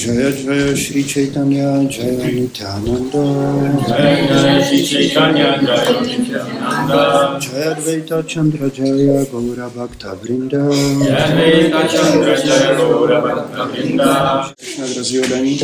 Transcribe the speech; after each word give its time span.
Jaya 0.00 0.32
Jaya 0.32 0.74
Shri 0.74 1.02
Chaitanya 1.04 1.86
Jaya 1.86 2.32
Nityananda 2.32 3.24
Jai 3.86 4.26
Jai 4.28 4.62
Shri 4.64 4.82
Chaitanya 4.82 5.60
Jai 5.60 6.00
Nityananda 6.00 7.38
Jaya 7.38 7.74
Advaita 7.76 8.26
Chandra 8.26 8.70
Jaya 8.70 9.26
Gaura 9.26 9.68
Bhakta 9.68 10.16
Vrinda 10.16 10.62
Jai 11.04 11.68
Advaita 11.68 11.86
Chandra 11.92 12.34
Jai 12.34 12.76
Gaura 12.78 13.20
Bhakta 13.20 13.66
Vrinda 13.68 14.54
Krishna 14.56 14.86
drazí 14.86 15.20
odaní. 15.20 15.58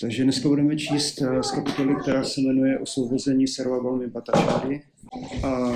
Takže 0.00 0.24
dneska 0.24 0.48
budeme 0.48 0.76
číst 0.76 1.22
eh, 1.22 1.42
z 1.42 1.50
kapitoly, 1.50 1.94
která 2.02 2.24
se 2.24 2.40
jmenuje 2.40 2.78
Osvobození 2.78 3.48
Sarvabhalmy 3.48 4.06
Bhattacháry. 4.06 4.82
A 5.42 5.72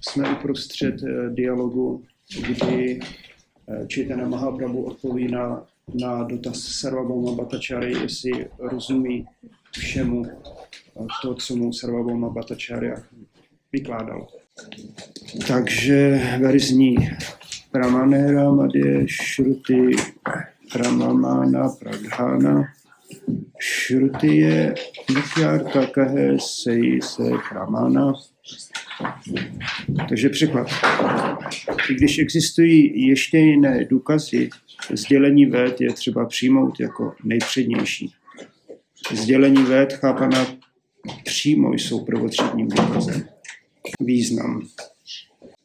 jsme 0.00 0.32
uprostřed 0.32 0.94
eh, 1.02 1.30
dialogu, 1.30 2.04
kdy 2.48 3.00
eh, 3.68 3.86
Chaitanya 3.94 4.28
Mahaprabhu 4.28 4.84
odpoví 4.84 5.28
na, 5.28 5.66
na 5.94 6.22
dotaz 6.22 6.56
Sarvabhalma 6.56 7.32
Bhattacháry, 7.32 7.92
jestli 7.92 8.46
rozumí 8.58 9.26
všemu 9.70 10.26
eh, 10.26 11.06
to, 11.22 11.34
co 11.34 11.56
mu 11.56 11.72
Sarvabhalma 11.72 12.28
Bhattacharya 12.28 12.96
vykládal. 13.72 14.26
Takže 15.48 16.20
verzní 16.40 16.96
Pramanera 17.70 18.52
Madhya 18.52 19.06
Shruti 19.06 19.96
Pramamana 20.72 21.68
Pradhana 21.68 22.64
Shruti 23.60 24.36
je 24.36 24.74
Nityarta 25.10 25.86
kahe 25.86 26.36
sej 26.40 27.00
se 27.02 27.22
Pramana. 27.48 28.12
Takže 30.08 30.28
překlad. 30.28 30.68
I 31.90 31.94
když 31.94 32.18
existují 32.18 33.06
ještě 33.06 33.38
jiné 33.38 33.84
důkazy, 33.84 34.50
sdělení 34.90 35.46
véd 35.46 35.80
je 35.80 35.92
třeba 35.92 36.26
přijmout 36.26 36.80
jako 36.80 37.14
nejpřednější. 37.24 38.12
Sdělení 39.12 39.62
véd 39.62 39.92
chápaná 39.92 40.46
přímo 41.24 41.72
jsou 41.72 42.04
prvotřídním 42.04 42.68
důkazem. 42.68 43.28
Význam. 44.00 44.66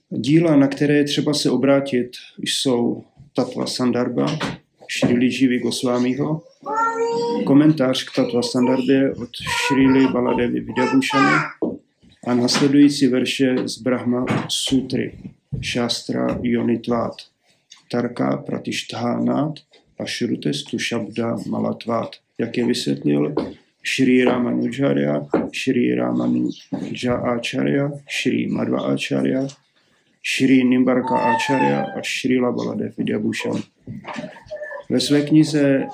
Díla, 0.09 0.55
na 0.55 0.67
které 0.67 0.93
je 0.93 1.03
třeba 1.03 1.33
se 1.33 1.49
obrátit, 1.49 2.11
jsou 2.37 3.03
Tatva 3.35 3.65
Sandarbha, 3.65 4.39
Šrili 4.87 5.31
Živy 5.31 5.59
Gosvámiho, 5.59 6.43
komentář 7.45 8.03
k 8.03 8.15
Tatva 8.15 8.41
Sandarbě 8.41 9.13
od 9.13 9.29
Šrili 9.67 10.07
Baladevy 10.07 10.59
Vidyabušany 10.59 11.31
a 12.27 12.33
nasledující 12.33 13.07
verše 13.07 13.55
z 13.65 13.77
Brahma 13.81 14.25
Sutry, 14.49 15.19
Shastra 15.63 16.39
Yonitvat, 16.41 17.15
Tarka 17.91 18.37
Pratishthanat 18.37 19.53
a 19.99 20.05
Shrutestu 20.05 20.79
Shabda 20.79 21.35
Malatvat, 21.49 22.09
jak 22.37 22.57
je 22.57 22.65
vysvětlil 22.65 23.35
Shri 23.95 24.23
Ramanujarya, 24.23 25.27
Shri 25.53 25.95
Ramanuja 25.95 27.15
Acharya, 27.15 27.91
Shri 28.09 28.47
Madhva 28.47 28.93
Acharya, 28.93 29.47
Shri 30.23 30.63
Nimbarka 30.63 31.15
Acharya 31.15 31.85
a 31.97 32.01
Shri 32.03 32.39
Baladev 32.39 32.97
Vidyabhushan. 32.97 33.61
Ve 34.89 34.99
své 34.99 35.21
knize 35.21 35.85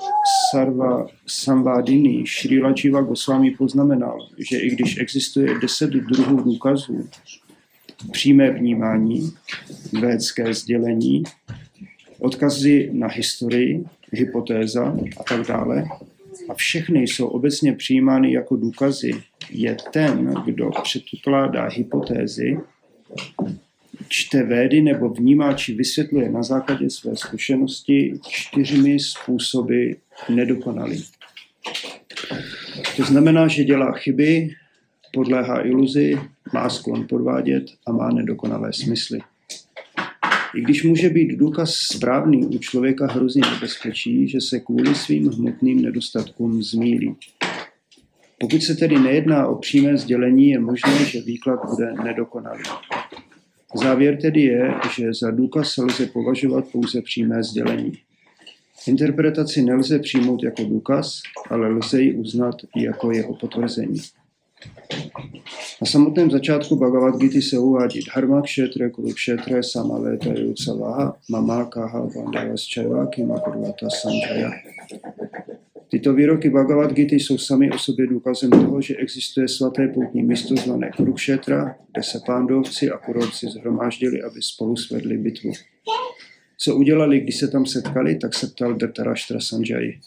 Sarva 0.50 1.06
Samvadini 1.26 2.26
Šrila 2.26 2.74
Jiva 2.84 3.00
Goswami 3.00 3.50
poznamenal, 3.50 4.28
že 4.50 4.58
i 4.58 4.70
když 4.70 4.98
existuje 4.98 5.58
deset 5.58 5.90
druhů 5.90 6.36
důkazů, 6.36 7.08
přímé 8.12 8.50
vnímání, 8.50 9.32
védské 10.00 10.54
sdělení, 10.54 11.22
odkazy 12.24 12.90
na 12.92 13.06
historii, 13.06 13.84
hypotéza 14.12 14.96
a 15.16 15.22
tak 15.22 15.46
dále, 15.46 15.84
a 16.48 16.54
všechny 16.54 17.02
jsou 17.02 17.26
obecně 17.26 17.72
přijímány 17.72 18.32
jako 18.32 18.56
důkazy, 18.56 19.12
je 19.50 19.76
ten, 19.92 20.34
kdo 20.44 20.70
předpokládá 20.82 21.68
hypotézy, 21.68 22.58
čte 24.08 24.42
védy 24.42 24.82
nebo 24.82 25.08
vnímá 25.08 25.52
či 25.52 25.74
vysvětluje 25.74 26.30
na 26.30 26.42
základě 26.42 26.90
své 26.90 27.16
zkušenosti 27.16 28.20
čtyřmi 28.28 29.00
způsoby 29.00 29.90
nedokonalý. 30.28 31.04
To 32.96 33.02
znamená, 33.02 33.48
že 33.48 33.64
dělá 33.64 33.92
chyby, 33.92 34.48
podléhá 35.12 35.66
iluzi, 35.66 36.18
má 36.54 36.70
sklon 36.70 37.06
podvádět 37.08 37.64
a 37.86 37.92
má 37.92 38.10
nedokonalé 38.10 38.72
smysly. 38.72 39.20
I 40.54 40.60
když 40.60 40.84
může 40.84 41.08
být 41.10 41.36
důkaz 41.36 41.74
správný, 41.74 42.46
u 42.46 42.58
člověka 42.58 43.06
hrozí 43.06 43.40
nebezpečí, 43.54 44.28
že 44.28 44.40
se 44.40 44.60
kvůli 44.60 44.94
svým 44.94 45.28
hmotným 45.28 45.82
nedostatkům 45.82 46.62
zmílí. 46.62 47.16
Pokud 48.40 48.62
se 48.62 48.74
tedy 48.74 48.98
nejedná 48.98 49.46
o 49.46 49.54
přímé 49.54 49.96
sdělení, 49.96 50.50
je 50.50 50.58
možné, 50.58 51.04
že 51.04 51.20
výklad 51.20 51.60
bude 51.70 51.92
nedokonalý. 52.04 52.62
Závěr 53.74 54.18
tedy 54.20 54.40
je, 54.40 54.74
že 54.96 55.14
za 55.20 55.30
důkaz 55.30 55.76
lze 55.76 56.06
považovat 56.06 56.68
pouze 56.72 57.02
přímé 57.02 57.42
sdělení. 57.42 57.92
Interpretaci 58.86 59.62
nelze 59.62 59.98
přijmout 59.98 60.42
jako 60.42 60.64
důkaz, 60.64 61.22
ale 61.50 61.68
lze 61.68 62.02
ji 62.02 62.14
uznat 62.14 62.54
jako 62.76 63.12
jeho 63.12 63.34
potvrzení. 63.34 64.00
Na 65.80 65.86
samotném 65.86 66.30
začátku 66.30 66.76
Bhagavad 66.76 67.16
Gita 67.16 67.38
se 67.50 67.58
uvádí 67.58 68.00
Dharma 68.00 68.42
kshetre 68.42 68.90
kurukshetre 68.90 69.62
samaleta 69.62 70.28
yutsavaha 70.38 71.16
mama 71.30 71.64
kaha 71.64 72.06
bandavas 72.14 72.60
čajvaki 72.60 73.24
makurvata 73.24 73.90
sanjaya. 73.90 74.50
Tyto 75.88 76.12
výroky 76.12 76.50
Bhagavad 76.50 76.92
Gita 76.92 77.14
jsou 77.14 77.38
sami 77.38 77.70
o 77.70 77.78
sobě 77.78 78.06
důkazem 78.06 78.50
toho, 78.50 78.80
že 78.80 78.96
existuje 78.96 79.48
svaté 79.48 79.88
poutní 79.88 80.22
místo 80.22 80.56
zvané 80.56 80.90
Kurukshetra, 80.96 81.76
kde 81.92 82.02
se 82.02 82.20
pándovci 82.26 82.90
a 82.90 82.98
kurovci 82.98 83.46
zhromáždili, 83.46 84.22
aby 84.22 84.42
spolu 84.42 84.76
svedli 84.76 85.18
bitvu. 85.18 85.52
Co 86.58 86.76
udělali, 86.76 87.20
když 87.20 87.36
se 87.36 87.48
tam 87.48 87.66
setkali, 87.66 88.16
tak 88.16 88.34
se 88.34 88.46
ptal 88.46 88.74
Dhritarashtra 88.74 89.40
Sanjay. 89.40 89.98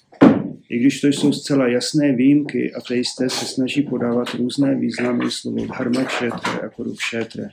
I 0.69 0.79
když 0.79 1.01
to 1.01 1.07
jsou 1.07 1.33
zcela 1.33 1.67
jasné 1.67 2.15
výjimky, 2.15 2.73
ateisté 2.73 3.29
se 3.29 3.45
snaží 3.45 3.81
podávat 3.81 4.33
různé 4.33 4.75
významy 4.75 5.31
slovo 5.31 5.65
dharma 5.65 6.03
kshetre 6.03 6.51
a 6.65 6.69
kurukshetre. 6.69 7.49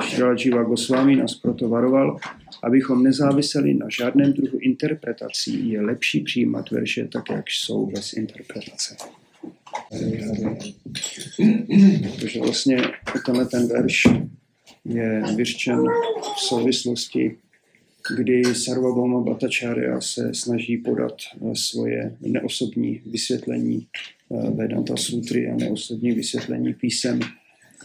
Šrila 0.00 0.34
Jiva 0.38 0.62
Goswami 0.62 1.16
nás 1.16 1.34
proto 1.34 1.68
varoval, 1.68 2.18
abychom 2.62 3.02
nezáviseli 3.02 3.74
na 3.74 3.86
žádném 3.98 4.32
druhu 4.32 4.58
interpretací. 4.58 5.70
Je 5.70 5.80
lepší 5.80 6.20
přijímat 6.20 6.70
verše 6.70 7.08
tak, 7.12 7.30
jak 7.30 7.44
jsou 7.50 7.86
bez 7.86 8.12
interpretace. 8.12 8.96
Protože 12.14 12.40
vlastně 12.40 12.82
tenhle 13.26 13.46
ten 13.46 13.68
verš 13.68 14.02
je 14.84 15.22
vyřčen 15.36 15.84
v 16.36 16.40
souvislosti, 16.40 17.36
kdy 18.16 18.54
Sarvabhauma 18.54 19.20
Bhattacharya 19.20 20.00
se 20.00 20.34
snaží 20.34 20.76
podat 20.76 21.14
svoje 21.54 22.16
neosobní 22.20 23.00
vysvětlení 23.06 23.86
Vedanta 24.54 24.96
Sutry 24.96 25.50
a 25.50 25.56
neosobní 25.56 26.12
vysvětlení 26.12 26.74
písem 26.74 27.20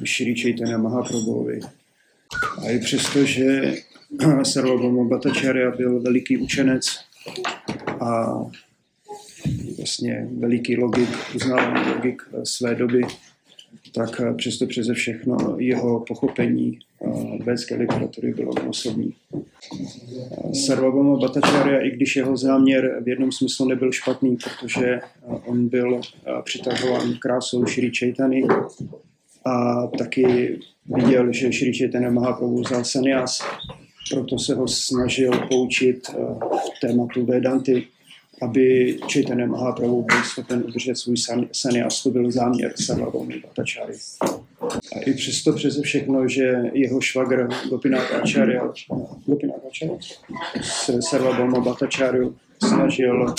Shri 0.05 0.35
Chaitanya 0.41 0.77
Mahaprabhuovi. 0.77 1.59
A 2.57 2.69
i 2.69 2.79
přesto, 2.79 3.25
že 3.25 3.73
Sarvabhauma 4.43 5.03
Bhattacharya 5.03 5.71
byl 5.71 6.01
veliký 6.01 6.37
učenec 6.37 6.85
a 7.99 8.41
vlastně 9.77 10.27
veliký 10.37 10.77
logik, 10.77 11.09
uznávaný 11.35 11.91
logik 11.95 12.21
své 12.43 12.75
doby, 12.75 13.01
tak 13.95 14.21
přesto 14.37 14.65
přeze 14.67 14.93
všechno 14.93 15.55
jeho 15.57 15.99
pochopení 15.99 16.79
védské 17.43 17.75
literatury 17.75 18.33
bylo 18.33 18.51
osobní. 18.69 19.13
Sarvabhauma 20.65 21.17
Bhattacharya, 21.17 21.79
i 21.81 21.91
když 21.91 22.15
jeho 22.15 22.37
záměr 22.37 23.01
v 23.03 23.07
jednom 23.07 23.31
smyslu 23.31 23.67
nebyl 23.67 23.91
špatný, 23.91 24.37
protože 24.37 24.99
on 25.45 25.67
byl 25.67 26.01
přitahován 26.43 27.13
krásou 27.19 27.65
Shri 27.65 27.91
Chaitany 27.99 28.43
a 29.45 29.87
taky 29.87 30.59
viděl, 30.85 31.33
že 31.33 31.51
Shri 31.51 31.73
Chaitanya 31.73 32.11
Mahaprabhu 32.11 32.61
vzal 32.61 32.83
sanias, 32.83 33.41
proto 34.11 34.39
se 34.39 34.55
ho 34.55 34.67
snažil 34.67 35.31
poučit 35.49 36.09
v 36.49 36.79
tématu 36.81 37.25
Vedanty, 37.25 37.87
aby 38.43 38.97
Chaitanya 39.13 39.45
Mahaprabhu 39.45 40.01
byl 40.01 40.23
schopen 40.23 40.63
udržet 40.67 40.95
svůj 40.95 41.17
sanias. 41.51 42.03
To 42.03 42.09
byl 42.09 42.31
záměr 42.31 42.73
Sarvabhaumi 42.85 43.39
Bhattacharya. 43.39 43.97
A 44.95 44.99
i 44.99 45.13
přesto 45.13 45.53
přeze 45.53 45.81
všechno, 45.81 46.27
že 46.27 46.61
jeho 46.73 47.01
švagr 47.01 47.47
Gopinath 47.69 48.11
Acharya, 48.11 48.73
Gopinath 49.25 49.65
Acharya 49.65 49.97
se 50.61 51.19
Bhattacharya 51.61 52.29
snažil, 52.67 53.35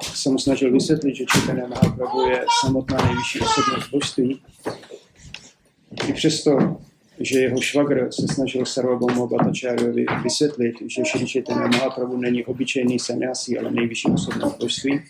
se 0.00 0.30
mu 0.30 0.38
snažil 0.38 0.72
vysvětlit, 0.72 1.16
že 1.16 1.24
Chaitanya 1.32 1.66
Mahaprabhu 1.68 2.22
je 2.30 2.44
samotná 2.64 2.96
nejvyšší 3.04 3.40
osobnost 3.40 3.90
božství, 3.90 4.40
i 6.08 6.12
přesto, 6.12 6.78
že 7.20 7.38
jeho 7.38 7.60
švagr 7.60 8.08
se 8.10 8.34
snažil 8.34 8.66
Sarvabhauma 8.66 9.26
Bhattacharyovi 9.26 10.06
vysvětlit, 10.22 10.74
že 10.86 11.02
Shri 11.04 11.26
Chaitanya 11.26 11.66
Mahaprabhu 11.66 12.16
není 12.16 12.44
obyčejný 12.44 12.98
sanyasi, 12.98 13.58
ale 13.58 13.70
nejvyšší 13.70 14.08
osobnost 14.08 14.58
božství, 14.58 15.00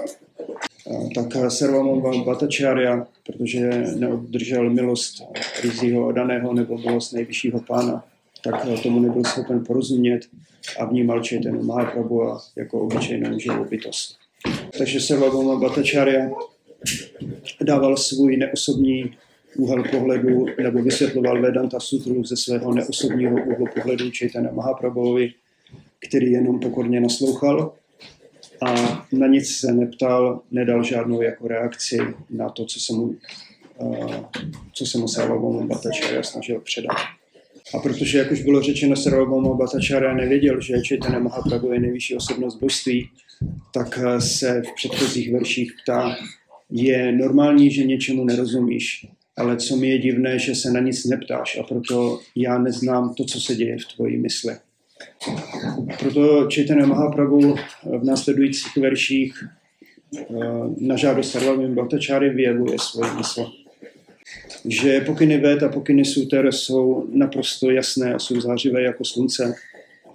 tak 1.14 1.50
Sarvamam 1.50 2.24
Bhattacharya, 2.24 3.06
protože 3.26 3.70
neobdržel 3.98 4.70
milost 4.70 5.22
rizího 5.62 6.12
daného 6.12 6.54
nebo 6.54 6.78
milost 6.78 7.12
nejvyššího 7.12 7.60
pána, 7.60 8.04
tak 8.44 8.82
tomu 8.82 9.00
nebyl 9.00 9.24
schopen 9.24 9.64
porozumět 9.64 10.20
a 10.78 10.84
vnímal 10.84 11.22
Chaitanya 11.28 11.62
Mahaprabhu 11.62 12.38
jako 12.56 12.80
obyčejnou 12.80 13.38
živou 13.38 13.64
bytost. 13.64 14.16
Takže 14.78 15.00
Sarvabhauma 15.00 15.56
Bhattacharya 15.56 16.30
dával 17.60 17.96
svůj 17.96 18.36
neosobní 18.36 19.10
úhel 19.56 19.84
pohledu 19.90 20.46
nebo 20.62 20.82
vysvětloval 20.82 21.42
Vedanta 21.42 21.80
Sutru 21.80 22.24
ze 22.24 22.36
svého 22.36 22.74
neosobního 22.74 23.36
úhlu 23.44 23.66
pohledu 23.74 24.10
Chaitanya 24.18 24.50
Mahaprabhuovi, 24.52 25.32
který 26.08 26.32
jenom 26.32 26.60
pokorně 26.60 27.00
naslouchal 27.00 27.72
a 28.60 28.74
na 29.12 29.26
nic 29.26 29.56
se 29.56 29.72
neptal, 29.72 30.40
nedal 30.50 30.84
žádnou 30.84 31.22
jako 31.22 31.48
reakci 31.48 31.98
na 32.30 32.48
to, 32.48 32.64
co 32.64 32.80
se 32.80 32.92
mu, 32.92 33.14
uh, 33.78 34.14
co 34.72 34.86
se 34.86 34.98
mu 34.98 35.08
Sarvabhauma 35.08 35.66
Bhattacharya 35.66 36.22
snažil 36.22 36.60
předat. 36.60 36.96
A 37.74 37.78
protože, 37.78 38.18
jak 38.18 38.32
už 38.32 38.42
bylo 38.42 38.62
řečeno, 38.62 38.96
Sarvabhauma 38.96 39.54
Bhattacharya 39.54 40.14
nevěděl, 40.14 40.60
že 40.60 40.82
Chaitanya 40.88 41.18
Mahaprabhu 41.18 41.72
je 41.72 41.80
nejvyšší 41.80 42.16
osobnost 42.16 42.60
božství, 42.60 43.08
tak 43.74 43.98
eh, 44.02 44.20
se 44.20 44.62
v 44.62 44.74
předchozích 44.74 45.32
verších 45.32 45.72
ptá, 45.82 46.16
je 46.70 47.12
normální, 47.12 47.70
že 47.70 47.84
něčemu 47.84 48.24
nerozumíš, 48.24 49.06
ale 49.36 49.56
co 49.56 49.76
mi 49.76 49.88
je 49.88 49.98
divné, 49.98 50.38
že 50.38 50.54
se 50.54 50.70
na 50.70 50.80
nic 50.80 51.04
neptáš 51.04 51.58
a 51.58 51.62
proto 51.62 52.20
já 52.36 52.58
neznám 52.58 53.14
to, 53.14 53.24
co 53.24 53.40
se 53.40 53.54
děje 53.54 53.76
v 53.78 53.94
tvojí 53.94 54.16
mysli. 54.16 54.56
Proto 55.98 56.48
Chaitanya 56.54 56.86
Mahaprabhu 56.86 57.56
v 58.00 58.04
následujících 58.04 58.76
verších 58.76 59.44
eh, 59.44 60.24
na 60.80 60.96
žádost 60.96 61.30
Sarvabhauma 61.30 61.74
Bhattacharya 61.74 62.32
vyjevuje 62.32 62.78
svoji 62.78 63.10
mysl 63.16 63.52
že 64.64 65.00
pokyny 65.00 65.38
Vét 65.38 65.62
a 65.62 65.68
pokyny 65.68 66.04
Suter 66.04 66.52
jsou 66.52 67.06
naprosto 67.12 67.70
jasné 67.70 68.14
a 68.14 68.18
jsou 68.18 68.40
zářivé 68.40 68.82
jako 68.82 69.04
slunce, 69.04 69.54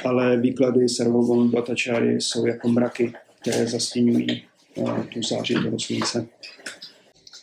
ale 0.05 0.37
výklady 0.37 0.89
Sarvabhauma 0.89 1.51
Bhattacharya 1.51 2.11
jsou 2.11 2.45
jako 2.45 2.67
mraky, 2.69 3.13
které 3.41 3.67
zastínují 3.67 4.43
uh, 4.75 5.03
tu 5.03 5.23
záři 5.23 5.53
toho 5.53 5.79
slunce. 5.79 6.27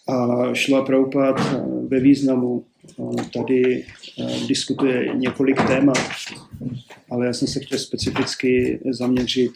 A 0.06 0.54
Šla 0.54 0.84
Prabhupada 0.84 1.32
uh, 1.32 1.88
ve 1.88 2.00
významu 2.00 2.64
uh, 2.96 3.14
tady 3.16 3.86
diskutuje 4.48 5.14
několik 5.14 5.56
témat, 5.66 5.98
ale 7.10 7.26
já 7.26 7.32
jsem 7.32 7.48
se 7.48 7.60
chtěl 7.60 7.78
specificky 7.78 8.80
zaměřit 8.90 9.52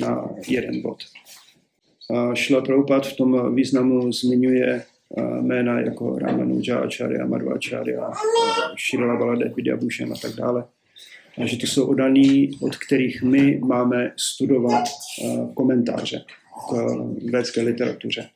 na 0.00 0.28
jeden 0.48 0.82
bod. 0.82 0.98
Šla 2.34 2.60
Prabhupada 2.60 3.08
v 3.08 3.16
tom 3.16 3.54
významu 3.54 4.12
zmiňuje 4.12 4.84
jména 5.40 5.80
jako 5.80 6.18
Ramanuja 6.18 6.78
Acharya, 6.78 7.26
Madhvacharya, 7.26 8.10
Šrila 8.76 9.16
Baladev, 9.16 9.56
Vidyabhushan 9.56 10.12
a 10.12 10.16
tak 10.22 10.32
dále. 10.32 10.64
A 11.42 11.46
že 11.46 11.56
to 11.56 11.66
jsou 11.66 11.86
odaní, 11.86 12.50
od 12.60 12.76
kterých 12.76 13.22
my 13.22 13.60
máme 13.64 14.12
studovat 14.16 14.84
komentáře 15.54 16.24
k 16.70 17.32
védské 17.32 17.62
literatuře. 17.62 18.28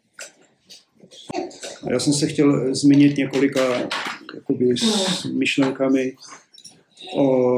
A 1.86 1.92
já 1.92 1.98
jsem 1.98 2.12
se 2.12 2.26
chtěl 2.26 2.74
zmínit 2.74 3.16
několika 3.16 3.60
jakoby, 4.34 4.76
s 4.78 5.24
myšlenkami 5.24 6.12
o 7.16 7.54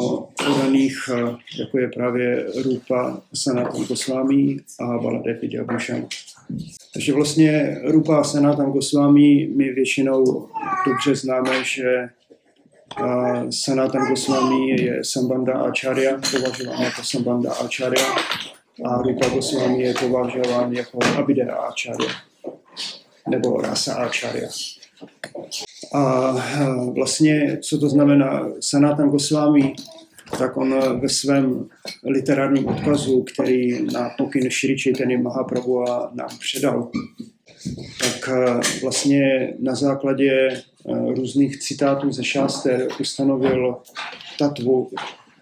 odaných, 0.50 1.11
jako 1.58 1.78
je 1.78 1.88
právě 1.88 2.46
Rupa 2.62 3.22
Sanatan 3.34 3.84
Goswami 3.84 4.56
a 4.81 4.99
Baladev 4.99 5.40
Vidyabhushan. 5.43 6.06
Takže 6.94 7.12
vlastně 7.12 7.81
Rupa 7.84 8.25
Sanatan 8.25 8.72
Goswami 8.72 9.49
my 9.56 9.72
většinou 9.72 10.49
dobře 10.87 11.14
známe, 11.14 11.64
že 11.64 12.08
Sanatan 13.50 14.08
Goswami 14.08 14.82
je 14.82 15.05
Sambanda 15.05 15.52
Acharya, 15.52 16.20
považován 16.31 16.82
jako 16.82 17.02
Sambanda 17.05 17.52
Acharya 17.52 18.06
a 18.84 19.02
Rupa 19.02 19.28
Goswami 19.28 19.82
je 19.82 19.94
považován 19.94 20.73
jako 20.73 20.99
Abhidha 21.19 21.56
Acharya 21.56 22.30
nebo 23.28 23.61
Rasa 23.61 23.94
Acharya. 23.94 24.49
A 25.94 26.32
vlastně, 26.94 27.58
co 27.62 27.78
to 27.78 27.88
znamená 27.88 28.49
Sanatan 28.61 29.08
Goswami, 29.08 29.75
tak 30.38 30.56
on 30.56 31.00
ve 31.00 31.08
svém 31.08 31.69
literárním 32.05 32.69
odkazu, 32.69 33.22
který 33.22 33.84
na 33.84 34.11
pokyn 34.19 34.50
Shri 34.50 34.78
Chaitanya 34.78 35.19
Mahaprabhu 35.19 35.84
nám 36.14 36.38
předal, 36.38 36.90
tak 37.99 38.28
eh, 38.28 38.61
vlastně 38.82 39.55
na 39.58 39.75
základě 39.75 40.32
eh, 40.32 40.62
různých 41.14 41.58
citátů 41.58 42.12
ze 42.12 42.25
šáster 42.25 42.88
ustanovil 43.00 43.76
tatvu, 44.38 44.90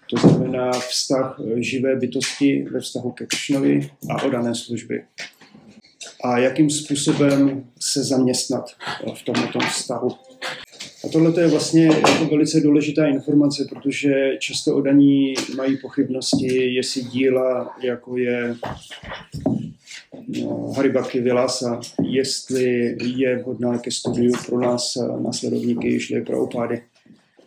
to 0.09 0.27
znamená 0.27 0.71
vztah 0.71 1.39
živé 1.55 1.95
bytosti 1.95 2.65
ve 2.71 2.79
vztahu 2.79 3.11
ke 3.11 3.25
Kršnovi 3.25 3.89
a 4.09 4.23
odané 4.23 4.55
služby. 4.55 5.03
A 6.23 6.37
jakým 6.37 6.69
způsobem 6.69 7.63
se 7.79 8.03
zaměstnat 8.03 8.65
v 9.15 9.25
tomto 9.25 9.59
vztahu. 9.59 10.11
A 11.05 11.07
tohle 11.11 11.41
je 11.41 11.47
vlastně 11.47 11.85
jako 11.85 12.25
velice 12.25 12.59
důležitá 12.59 13.07
informace, 13.07 13.65
protože 13.69 14.37
často 14.39 14.75
odaní 14.75 15.33
mají 15.55 15.77
pochybnosti, 15.77 16.75
jestli 16.75 17.03
díla, 17.03 17.75
jako 17.83 18.17
je 18.17 18.55
no, 20.27 20.73
Haribaki 20.77 21.21
Vilasa, 21.21 21.79
jestli 22.03 22.97
je 22.99 23.37
vhodná 23.37 23.77
ke 23.77 23.91
studiu 23.91 24.33
pro 24.45 24.59
nás 24.59 24.93
následovníky 25.23 25.99
šli 25.99 26.21
pro 26.21 26.43
opády. 26.43 26.81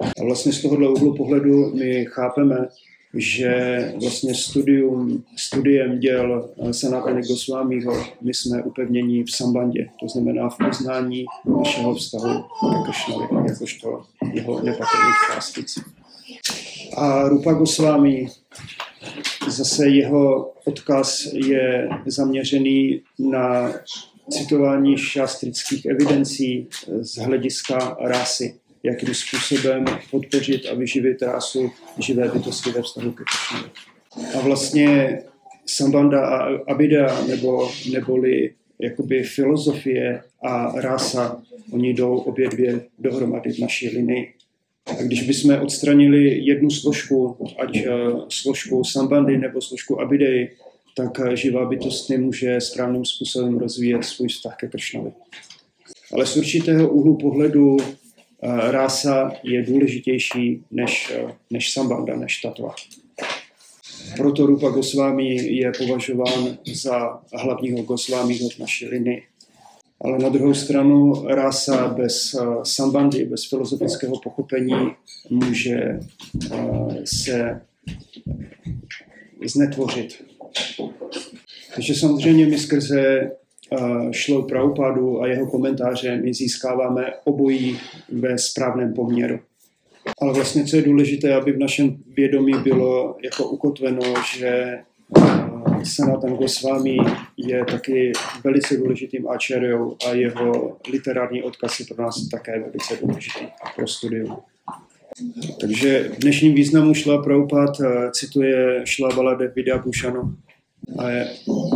A 0.00 0.24
vlastně 0.24 0.52
z 0.52 0.62
tohohle 0.62 0.88
úhlu 0.88 1.16
pohledu 1.16 1.74
my 1.74 2.06
chápeme, 2.08 2.68
že 3.14 3.92
vlastně 4.00 4.34
studium, 4.34 5.24
studiem 5.36 5.98
děl 5.98 6.50
Sanatany 6.70 7.22
Goswamiho 7.22 8.04
my 8.20 8.34
jsme 8.34 8.62
upevnění 8.62 9.24
v 9.24 9.30
sambandě, 9.30 9.88
to 10.00 10.08
znamená 10.08 10.48
v 10.48 10.58
poznání 10.68 11.24
našeho 11.58 11.94
vztahu 11.94 12.42
k 12.42 12.86
Kršnovi, 12.86 13.26
jakožto 13.48 14.02
jeho 14.32 14.62
nepatrných 14.62 15.14
částic. 15.34 15.78
A 16.96 17.28
Rupa 17.28 17.52
Goswami, 17.52 18.28
zase 19.48 19.88
jeho 19.88 20.52
odkaz 20.64 21.26
je 21.32 21.88
zaměřený 22.06 23.02
na 23.18 23.72
citování 24.30 24.98
šastrických 24.98 25.86
evidencí 25.86 26.68
z 27.00 27.18
hlediska 27.18 27.96
rasy 28.00 28.54
jakým 28.82 29.14
způsobem 29.14 29.84
podpořit 30.10 30.66
a 30.66 30.74
vyživit 30.74 31.22
rásu 31.22 31.70
živé 31.98 32.28
bytosti 32.28 32.70
ve 32.70 32.82
vztahu 32.82 33.12
ke 33.12 33.24
Kršnovi. 33.24 33.70
A 34.38 34.40
vlastně 34.40 35.18
Sambanda 35.66 36.26
a 36.26 36.48
Abida, 36.68 37.24
nebo, 37.26 37.70
neboli 37.92 38.54
jakoby 38.80 39.22
filozofie 39.22 40.22
a 40.44 40.80
rása, 40.80 41.42
oni 41.70 41.94
jdou 41.94 42.16
obě 42.16 42.48
dvě 42.48 42.80
dohromady 42.98 43.52
v 43.52 43.58
naší 43.58 43.88
linii. 43.88 44.32
A 44.86 45.02
když 45.02 45.22
bychom 45.22 45.58
odstranili 45.60 46.38
jednu 46.38 46.70
složku, 46.70 47.36
ať 47.58 47.86
uh, 47.86 48.24
složku 48.28 48.84
Sambandy 48.84 49.38
nebo 49.38 49.60
složku 49.60 50.00
Abidej, 50.00 50.50
tak 50.96 51.18
uh, 51.18 51.28
živá 51.28 51.68
bytost 51.68 52.10
nemůže 52.10 52.60
správným 52.60 53.04
způsobem 53.04 53.58
rozvíjet 53.58 54.04
svůj 54.04 54.28
vztah 54.28 54.56
ke 54.56 54.68
Kršnovi. 54.68 55.12
Ale 56.12 56.26
z 56.26 56.36
určitého 56.36 56.88
úhlu 56.88 57.16
pohledu 57.16 57.76
Eh, 57.76 58.01
rása 58.42 59.32
je 59.42 59.62
důležitější 59.62 60.62
než, 60.70 61.12
eh, 61.14 61.34
než 61.50 61.72
sambanda, 61.72 62.16
než 62.16 62.40
tatva. 62.40 62.74
Proto 64.16 64.46
Rupa 64.46 64.68
Goswami 64.68 65.34
je 65.34 65.72
považován 65.78 66.58
za 66.72 67.20
hlavního 67.34 67.82
Goswamiho 67.82 68.48
v 68.48 68.58
naší 68.58 68.88
linii. 68.88 69.22
Ale 70.04 70.18
na 70.18 70.28
druhou 70.28 70.54
stranu 70.54 71.24
rása 71.28 71.88
bez 71.88 72.34
uh, 72.34 72.62
sambandy, 72.62 73.24
bez 73.24 73.48
filozofického 73.48 74.20
pochopení 74.20 74.74
může 75.30 76.00
se 77.04 77.60
znetvořit. 79.46 80.24
Takže 81.74 81.94
samozřejmě 81.94 82.46
my 82.46 82.58
skrze 82.58 83.30
šlo 84.10 84.42
Prabhupádu 84.42 85.22
a 85.22 85.26
jeho 85.26 85.46
komentáře 85.46 86.16
my 86.16 86.34
získáváme 86.34 87.12
obojí 87.24 87.78
ve 88.12 88.38
správném 88.38 88.94
poměru. 88.94 89.40
Ale 90.20 90.32
vlastně, 90.32 90.64
co 90.64 90.76
je 90.76 90.82
důležité, 90.82 91.34
aby 91.34 91.52
v 91.52 91.58
našem 91.58 91.96
vědomí 92.16 92.52
bylo 92.62 93.16
jako 93.22 93.44
ukotveno, 93.44 94.02
že 94.36 94.78
Sanatan 95.84 96.36
Goswami 96.36 96.96
je 97.36 97.64
taky 97.64 98.12
velice 98.44 98.76
důležitým 98.76 99.28
ačeriou 99.28 99.96
a 100.08 100.14
jeho 100.14 100.76
literární 100.92 101.42
odkaz 101.42 101.80
je 101.80 101.86
pro 101.86 102.04
nás 102.04 102.28
také 102.28 102.60
velice 102.60 102.96
důležitý 103.02 103.46
pro 103.76 103.86
studium. 103.86 104.36
Takže 105.60 106.08
v 106.08 106.18
dnešním 106.18 106.54
významu 106.54 106.94
Šla 106.94 107.22
Prabhupada 107.22 108.10
cituje 108.10 108.80
Šla 108.84 109.08
Balade 109.16 109.52
Vidya 109.56 109.78
Bhushanu, 109.78 110.34
A 110.98 111.10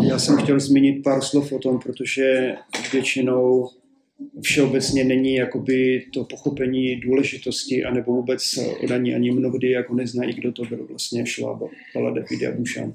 já 0.03 0.19
jsem 0.19 0.37
chtěl 0.37 0.61
zmínit 0.61 1.03
pár 1.03 1.23
slov 1.23 1.53
o 1.53 1.59
tom, 1.59 1.79
protože 1.79 2.55
většinou 2.93 3.71
všeobecně 4.43 5.05
není 5.05 5.35
jakoby 5.35 6.07
to 6.15 6.25
pochopení 6.25 6.97
důležitosti, 6.97 7.85
anebo 7.85 8.13
vůbec 8.13 8.59
odaní 8.85 9.15
ani 9.15 9.31
mnohdy 9.31 9.71
jako 9.71 9.95
neznají, 9.95 10.35
kdo 10.35 10.53
to 10.53 10.63
byl 10.63 10.87
vlastně 10.87 11.27
Šváb, 11.27 11.63
Baladev 11.95 12.27
Bouchan. 12.57 12.95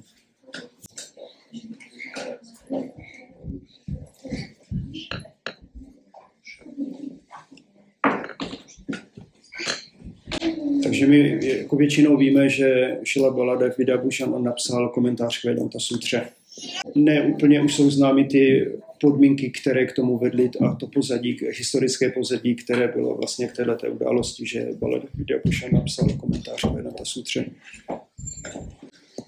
Takže 10.84 11.08
my 11.08 11.40
jako 11.44 11.76
většinou 11.76 12.18
víme, 12.18 12.50
že 12.50 12.98
Šila 13.04 13.32
Baladev 13.32 13.76
Bouchan 14.02 14.34
on 14.34 14.44
napsal 14.44 14.90
komentář 14.90 15.42
k 15.42 15.46
Vedanta 15.46 15.80
Sutře. 15.80 16.22
Ne 16.96 17.22
úplně 17.22 17.62
už 17.62 17.76
jsou 17.76 17.90
známy 17.90 18.26
ty 18.26 18.72
podmínky, 19.02 19.50
které 19.50 19.86
k 19.86 19.94
tomu 19.96 20.18
vedly 20.18 20.50
a 20.66 20.76
to 20.76 20.88
pozadí, 20.88 21.38
historické 21.58 22.10
pozadí, 22.10 22.56
které 22.56 22.88
bylo 22.88 23.18
vlastně 23.18 23.48
k 23.48 23.56
této 23.56 23.88
události, 23.88 24.46
že 24.48 24.68
Baladev 24.80 25.10
Bouchan 25.46 25.70
napsal 25.72 26.10
komentář 26.10 26.62
k 26.62 26.72
Vedanta 26.74 27.06
Sutře 27.06 27.46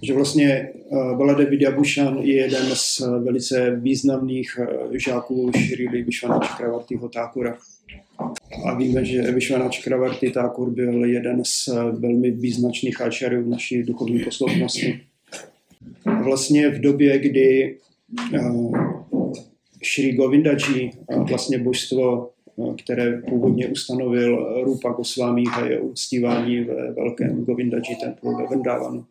že 0.03 0.13
vlastně 0.13 0.69
uh, 0.89 1.17
Balade 1.17 1.45
Vidyabhushan 1.45 2.17
je 2.17 2.35
jeden 2.35 2.65
z 2.73 2.99
velice 2.99 3.75
významných 3.75 4.59
uh, 4.59 4.95
žáků 4.95 5.51
Šrily 5.57 6.03
Vyšvana 6.03 6.39
Čakravartyho 6.39 7.09
Thakura. 7.09 7.57
A 8.65 8.75
víme, 8.77 9.05
že 9.05 9.31
Vyšvana 9.31 9.69
Čakravarty 9.69 10.29
Thakur 10.29 10.69
byl 10.69 11.05
jeden 11.05 11.41
z 11.45 11.67
velmi 11.99 12.31
význačných 12.31 13.01
áčarů 13.01 13.49
naší 13.49 13.83
duchovní 13.83 14.19
posloupnosti. 14.19 14.99
Vlastně 16.23 16.69
v 16.69 16.81
době, 16.81 17.19
kdy 17.19 17.77
uh, 18.33 18.77
Shri 19.93 20.13
Govindaji, 20.13 20.91
uh, 21.07 21.29
vlastně 21.29 21.57
božstvo, 21.59 22.29
které 22.83 23.21
původně 23.21 23.67
ustanovil 23.67 24.63
Rupa 24.63 24.89
Goswami 24.89 25.43
a 25.53 25.65
je 25.65 25.79
uctívání 25.79 26.59
ve 26.59 26.91
velkém 26.91 27.45
Govindaji 27.45 27.95
templu 28.01 28.37
ve 28.37 28.47
Vrindavanu, 28.47 29.05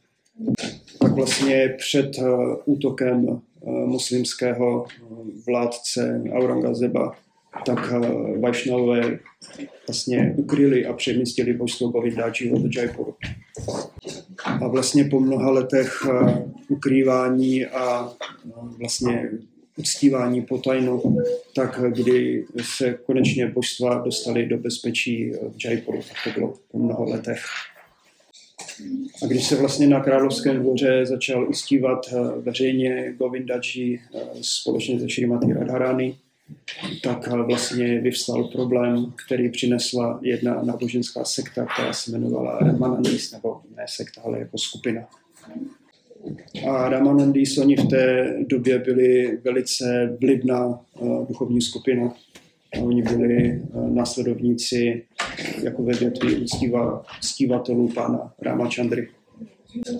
tak 0.99 1.12
vlastně 1.12 1.75
před 1.78 2.18
eh, 2.18 2.23
útokem 2.64 3.26
eh, 3.28 3.71
muslimského 3.71 4.87
eh, 4.87 5.04
vládce 5.47 6.23
Aurangazeba, 6.32 7.14
tak 7.66 7.92
Vajšnové 8.40 9.18
vlastně 9.88 10.35
ukryli 10.37 10.87
a 10.87 10.92
přemístili 10.92 11.52
božstvo 11.52 11.88
Govindáčiho 11.88 12.59
do 12.59 12.68
Jaipuru. 12.76 13.14
A 14.44 14.68
vlastně 14.68 15.04
po 15.04 15.21
mnoha 15.21 15.50
letech 15.50 16.06
ukrývání 16.68 17.66
a 17.66 18.12
vlastně 18.78 19.30
uctívání 19.76 20.42
potajno, 20.42 21.02
tak 21.54 21.80
kdy 21.88 22.44
se 22.62 22.99
konečně 23.06 23.47
božstva 23.47 23.94
dostali 23.94 24.47
do 24.47 24.59
bezpečí 24.59 25.30
v 25.30 25.64
Jaipuru, 25.64 25.99
tak 25.99 26.16
to 26.25 26.40
bylo 26.40 26.54
po 26.71 26.78
mnoha 26.78 27.04
letech. 27.04 27.44
A 29.23 29.26
když 29.26 29.47
se 29.47 29.56
vlastně 29.56 29.87
na 29.87 30.00
Královském 30.00 30.56
dvoře 30.56 31.06
začal 31.06 31.49
ustívat 31.49 32.06
eh, 32.12 32.40
veřejně 32.40 33.14
Govindaji 33.18 34.00
eh, 34.14 34.21
společně 34.40 35.00
se 35.00 35.11
Šrimati 35.11 35.52
Radharani, 35.52 36.18
tak 37.02 37.28
eh, 37.28 37.42
vlastně 37.42 38.00
vyvstal 38.00 38.44
problém, 38.44 39.12
který 39.26 39.50
přinesla 39.50 40.21
jedna 40.23 40.62
náboženská 40.62 41.25
sekta, 41.25 41.66
která 41.66 41.92
se 41.92 42.11
jmenovala 42.11 42.59
Ramanandis, 42.59 43.32
nebo 43.32 43.61
ne 43.76 43.85
sekta, 43.88 44.21
ale 44.25 44.38
jako 44.38 44.59
skupina. 44.59 45.09
A 46.68 46.88
Ramanandis, 46.88 47.59
oni 47.59 47.76
v 47.76 47.88
té 47.88 48.35
době 48.47 48.78
byli 48.78 49.38
velice 49.44 50.16
vlivná 50.21 50.80
duchovní 51.28 51.62
skupina, 51.62 52.14
Oni 52.80 53.02
byli 53.02 53.47
eh, 53.47 53.61
následovníci 53.90 55.02
jako 55.62 55.82
ve 55.82 55.92
uctíva, 56.42 57.04
uctívatelů 57.18 57.88
pána 57.88 58.32
Ramachandry. 58.42 59.09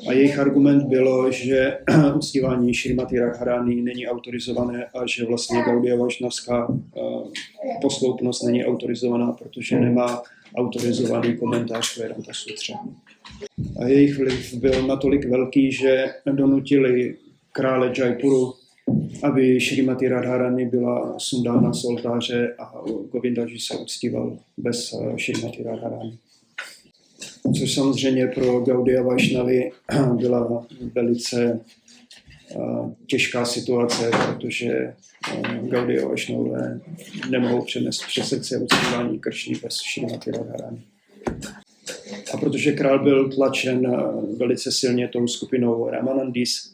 A 0.09 0.13
jejich 0.13 0.39
argument 0.39 0.83
bylo, 0.83 1.31
že 1.31 1.79
uctívání 2.17 2.75
Šrimati 2.75 3.19
Radharani 3.19 3.83
není 3.83 4.07
autorizované 4.07 4.87
a 4.87 5.07
že 5.07 5.25
vlastně 5.25 5.63
Gaudia 5.63 5.97
Vašnavská 5.97 6.69
eh, 6.97 7.01
posloupnost 7.83 8.43
není 8.43 8.65
autorizovaná, 8.65 9.33
protože 9.33 9.81
nemá 9.81 10.23
autorizovaný 10.57 11.37
komentář 11.37 11.95
k 11.95 11.99
Vedanta 11.99 12.33
Sutře. 12.33 12.75
A 13.81 13.87
jejich 13.87 14.19
vliv 14.19 14.55
byl 14.55 14.87
natolik 14.87 15.25
velký, 15.25 15.73
že 15.73 16.07
donutili 16.27 17.17
krále 17.53 17.93
Jaipuru 17.99 18.55
aby 19.23 19.61
Šrimati 19.61 20.09
Radharani 20.09 20.67
byla 20.67 21.15
sundána 21.19 21.73
z 21.73 21.85
oltáře 21.85 22.55
a 22.59 22.73
Govindaji 23.13 23.59
se 23.59 23.79
uctíval 23.79 24.39
bez 24.57 24.95
Šrimati 25.17 25.61
eh, 25.61 25.71
Radharani. 25.71 26.19
Což 27.59 27.75
samozřejmě 27.75 28.27
pro 28.27 28.61
Gaudia 28.61 29.03
Vašnavy 29.03 29.71
byla 30.15 30.67
velice 30.95 31.61
eh, 32.51 32.57
těžká 33.07 33.45
situace, 33.45 34.11
protože 34.27 34.69
eh, 34.69 34.95
Gaudia 35.63 36.09
Vašnové 36.09 36.81
nemohou 37.31 37.65
přenést 37.65 38.07
přes 38.07 38.29
srdce 38.29 38.59
uctívání 38.59 39.19
kršní 39.19 39.55
bez 39.63 39.81
Šrimati 39.81 40.31
Radharani. 40.31 40.83
A 42.35 42.37
protože 42.37 42.73
král 42.73 43.05
byl 43.05 43.33
tlačen 43.33 43.97
velice 44.37 44.73
silně 44.73 45.09
tou 45.09 45.27
skupinou 45.27 45.91
Ramanandis, 45.91 46.73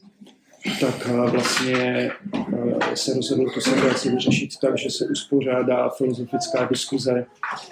tak 0.80 1.06
vlastně 1.06 2.10
se 2.94 3.14
rozhodl 3.14 3.50
tu 3.50 3.60
situaci 3.60 4.10
vyřešit 4.10 4.50
tak, 4.60 4.78
že 4.78 4.90
se 4.90 5.06
uspořádá 5.06 5.88
filozofická 5.88 6.68
diskuze 6.70 7.26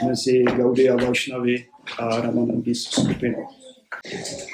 mezi 0.06 0.42
Gaudi 0.42 0.88
a 0.88 0.96
Vašnavi 0.96 1.66
a 1.98 2.20
Ramanandis 2.20 2.82
skupinou. 2.82 3.46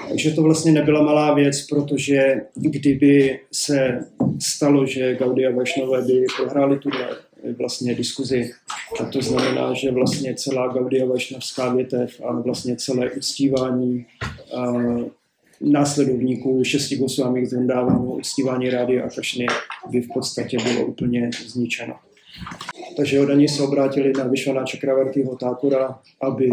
Takže 0.08 0.30
to 0.30 0.42
vlastně 0.42 0.72
nebyla 0.72 1.02
malá 1.02 1.34
věc, 1.34 1.66
protože 1.66 2.42
kdyby 2.54 3.40
se 3.52 4.04
stalo, 4.38 4.86
že 4.86 5.14
Gaudi 5.14 5.46
a 5.46 5.50
by 5.50 6.26
prohráli 6.36 6.78
tuhle 6.78 7.08
vlastně 7.58 7.94
diskuzi, 7.94 8.50
tak 8.98 9.10
to 9.10 9.22
znamená, 9.22 9.74
že 9.74 9.90
vlastně 9.90 10.34
celá 10.34 10.68
Gaudia 10.68 11.06
Vašnavská 11.06 11.74
větev 11.74 12.20
a 12.24 12.40
vlastně 12.40 12.76
celé 12.76 13.10
uctívání 13.10 14.06
následovníků 15.60 16.64
šesti 16.64 16.96
Goswami 16.96 17.42
k 17.42 17.48
uctívání 18.14 18.70
rády 18.70 19.02
a 19.02 19.08
kašny 19.10 19.46
by 19.90 20.00
v 20.00 20.08
podstatě 20.14 20.56
bylo 20.64 20.86
úplně 20.86 21.30
zničeno. 21.46 21.94
Takže 22.96 23.20
Odani 23.20 23.48
se 23.48 23.62
obrátili 23.62 24.12
na 24.18 24.24
Vyšvana 24.24 24.64
Čakravartyho 24.64 25.36
Thakura, 25.36 25.98
aby 26.20 26.50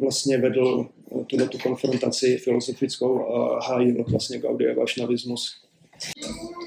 vlastně 0.00 0.38
vedl 0.38 0.86
tuto 1.26 1.58
konfrontaci 1.58 2.36
filozofickou 2.36 3.34
a 3.34 3.60
hájil 3.66 4.04
vlastně 4.08 4.38
Gaudiya 4.38 4.74
Vašnavismus. 4.74 5.66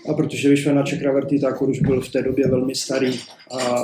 A 0.09 0.13
protože 0.13 0.49
Vyšvana 0.49 0.83
Čakravarty 0.83 1.39
Thakur 1.39 1.69
už 1.69 1.79
byl 1.79 2.01
v 2.01 2.11
té 2.11 2.21
době 2.21 2.47
velmi 2.47 2.75
starý 2.75 3.19
a 3.51 3.83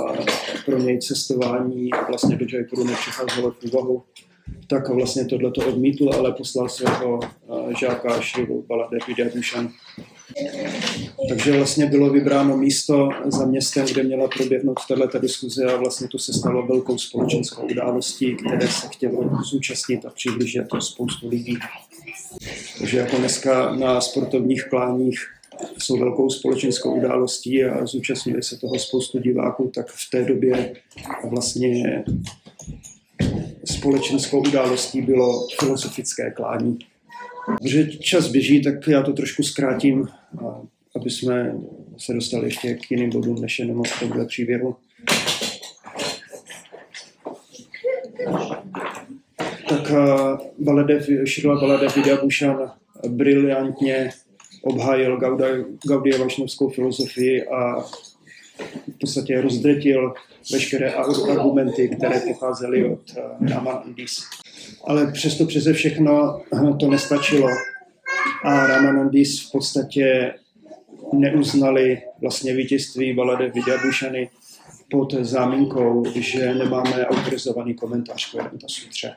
pro 0.66 0.78
něj 0.78 1.00
cestování 1.00 1.90
vlastně 2.08 2.36
do 2.36 2.46
Jaipuru 2.54 2.84
nepřicházelo 2.84 3.52
v 3.52 3.64
úvahu, 3.64 4.04
tak 4.68 4.90
vlastně 4.90 5.26
tohleto 5.26 5.68
odmítl, 5.68 6.10
ale 6.14 6.32
poslal 6.32 6.70
svého 6.70 7.20
eh, 7.24 7.74
žáka 7.80 8.22
Šrivu 8.22 8.66
Balade 8.68 8.98
Vidyabhushan. 9.08 9.72
Takže 11.30 11.58
vlastně 11.58 11.86
bylo 11.86 12.10
vybráno 12.10 12.58
místo 12.58 13.10
za 13.26 13.46
městem, 13.46 13.86
kde 13.86 14.04
měla 14.04 14.28
proběhnout 14.28 14.80
tato 14.88 15.20
diskuze 15.20 15.66
a 15.66 15.78
vlastně 15.78 16.08
to 16.08 16.20
se 16.20 16.34
stalo 16.34 16.68
velkou 16.68 16.98
společenskou 16.98 17.62
událostí, 17.72 18.36
které 18.36 18.68
se 18.68 18.88
chtělo 18.88 19.30
zúčastnit 19.52 20.06
a 20.06 20.10
přiblížit 20.10 20.68
to 20.68 20.82
spoustu 20.82 21.30
lidí. 21.30 21.58
Takže 22.80 22.98
jako 22.98 23.18
dneska 23.18 23.76
na 23.76 24.02
sportovních 24.02 24.64
kláních 24.70 25.20
jsou 25.78 26.00
velkou 26.00 26.30
společenskou 26.30 26.96
událostí 26.96 27.64
a 27.64 27.86
zúčastnili 27.86 28.44
se 28.44 28.58
toho 28.58 28.80
spoustu 28.80 29.20
diváků, 29.20 29.72
tak 29.76 29.88
v 29.88 30.10
té 30.12 30.24
době 30.24 30.74
vlastně 31.30 32.04
společenskou 33.66 34.40
událostí 34.40 35.02
bylo 35.02 35.48
filozofické 35.60 36.32
klání. 36.32 36.80
Protože 37.46 37.88
čas 37.88 38.28
běží, 38.28 38.62
tak 38.62 38.88
já 38.88 39.04
to 39.04 39.14
trošku 39.14 39.44
zkrátím, 39.44 40.08
aby 40.96 41.10
jsme 41.10 41.56
se 41.98 42.14
dostali 42.14 42.48
ještě 42.48 42.74
k 42.74 42.92
jiným 42.92 43.10
bodům, 43.10 43.42
než 43.42 43.60
jenom 43.60 43.84
k 43.84 44.00
tomuhle 44.00 44.26
příběhu. 44.26 44.76
Tak 49.70 49.92
Baladev, 50.60 51.10
Šrila 51.26 51.60
Baladev 51.60 51.96
Vidyabhushan 51.96 52.72
briliantně 53.08 54.10
obhájil 54.62 55.18
Gaudia 55.88 56.18
Vašnovskou 56.20 56.70
filozofii 56.70 57.44
a 57.44 57.86
v 58.96 59.00
podstatě 59.00 59.42
rozdretil 59.42 60.14
veškeré 60.52 60.92
argumenty, 60.92 61.90
které 61.90 62.20
pocházely 62.20 62.86
od 62.86 63.00
uh, 63.18 63.48
Ramanandis. 63.48 64.24
Ale 64.84 65.12
přesto 65.12 65.46
přeze 65.46 65.74
všechno 65.74 66.42
to 66.80 66.90
nestačilo 66.90 67.50
a 68.44 68.68
Ramanandis 68.68 69.48
v 69.48 69.52
podstatě 69.52 70.34
neuznali 71.14 72.02
vlastně 72.22 72.54
vítězství 72.54 73.14
Balade 73.14 73.50
Vidyabušany 73.50 74.30
pod 74.92 75.14
záminkou, 75.14 76.04
že 76.16 76.56
nemáme 76.56 77.06
autorizovaný 77.06 77.74
komentář 77.74 78.32
k 78.32 78.34
Vedanta 78.34 78.68
Sutře. 78.70 79.14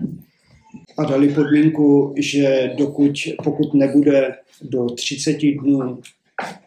A 0.99 1.04
dali 1.04 1.28
podmínku, 1.35 2.14
že 2.16 2.71
dokud, 2.76 3.12
pokud 3.45 3.75
nebude 3.75 4.35
do 4.62 4.87
30 4.90 5.38
dnů 5.62 6.00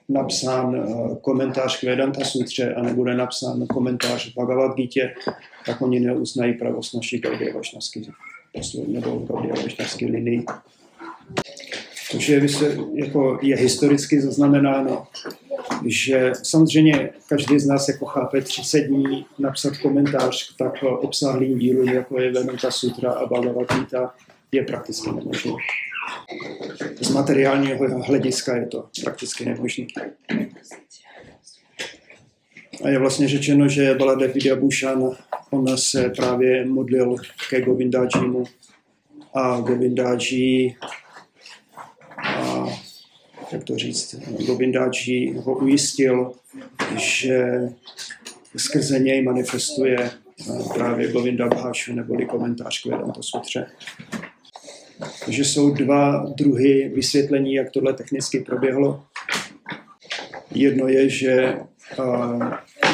napsán 0.09 0.75
eh, 0.75 1.15
komentář 1.21 1.79
k 1.79 1.83
Vedanta 1.83 2.25
Sutře 2.25 2.73
a 2.73 2.81
nebude 2.81 3.15
napsán 3.15 3.67
komentář 3.67 4.31
v 4.31 4.35
Bhagavad 4.35 4.75
Gita, 4.75 5.07
tak 5.65 5.81
oni 5.81 5.99
neuznají 5.99 6.53
pravost 6.53 6.93
naší 6.93 7.19
Gaudiya 7.19 7.55
Vašnavské 7.55 8.01
nebo 8.87 9.09
Gaudiya 9.09 9.55
Vašnavské 9.63 10.05
linii. 10.05 10.45
Takže 12.11 12.41
jako 12.93 13.39
je 13.41 13.55
historicky 13.55 14.21
zaznamenáno, 14.21 15.07
že 15.85 16.31
samozřejmě 16.43 17.09
každý 17.29 17.59
z 17.59 17.67
nás 17.67 17.87
jako 17.87 18.05
chápe 18.05 18.41
30 18.41 18.79
dní 18.81 19.25
napsat 19.39 19.77
komentář 19.77 20.53
k 20.53 20.57
tak 20.57 20.83
obsáhlým 20.83 21.59
dílům, 21.59 21.89
jako 21.89 22.21
je 22.21 22.31
Vedanta 22.31 22.71
Sutra 22.71 23.11
a 23.11 23.25
Bhagavad 23.25 23.73
Gita, 23.73 24.13
je 24.51 24.63
prakticky 24.63 25.11
nemožné. 25.11 25.51
Z 27.01 27.09
materiálního 27.09 28.03
hlediska 28.03 28.55
je 28.55 28.67
to 28.67 28.89
prakticky 29.03 29.45
nemožné. 29.45 29.85
A 32.83 32.89
je 32.89 32.99
vlastně 32.99 33.27
řečeno, 33.27 33.67
že 33.67 33.95
Baladev 33.95 34.33
Vidyabhushan, 34.33 35.09
on 35.49 35.77
se 35.77 36.09
právě 36.09 36.65
modlil 36.65 37.15
ke 37.49 37.61
Govindájimu 37.61 38.43
a 39.33 39.59
Govindáji 39.59 40.75
a 42.23 42.65
jak 43.51 43.63
to 43.63 43.77
říct, 43.77 44.15
Govindáji 44.47 45.33
ho 45.33 45.57
ujistil, 45.57 46.33
že 46.97 47.59
skrze 48.57 48.99
něj 48.99 49.21
manifestuje 49.21 50.11
právě 50.73 51.11
Govinda 51.11 51.47
Bhašu 51.47 51.93
neboli 51.93 52.25
komentář 52.25 52.81
k 52.81 52.85
Vedanta 52.85 53.21
Sutře. 53.21 53.65
Takže 55.25 55.45
jsou 55.45 55.71
dva 55.71 56.25
druhy 56.37 56.91
vysvětlení, 56.95 57.53
jak 57.53 57.71
tohle 57.71 57.93
technicky 57.93 58.39
proběhlo. 58.39 59.03
Jedno 60.51 60.87
je, 60.87 61.09
že 61.09 61.57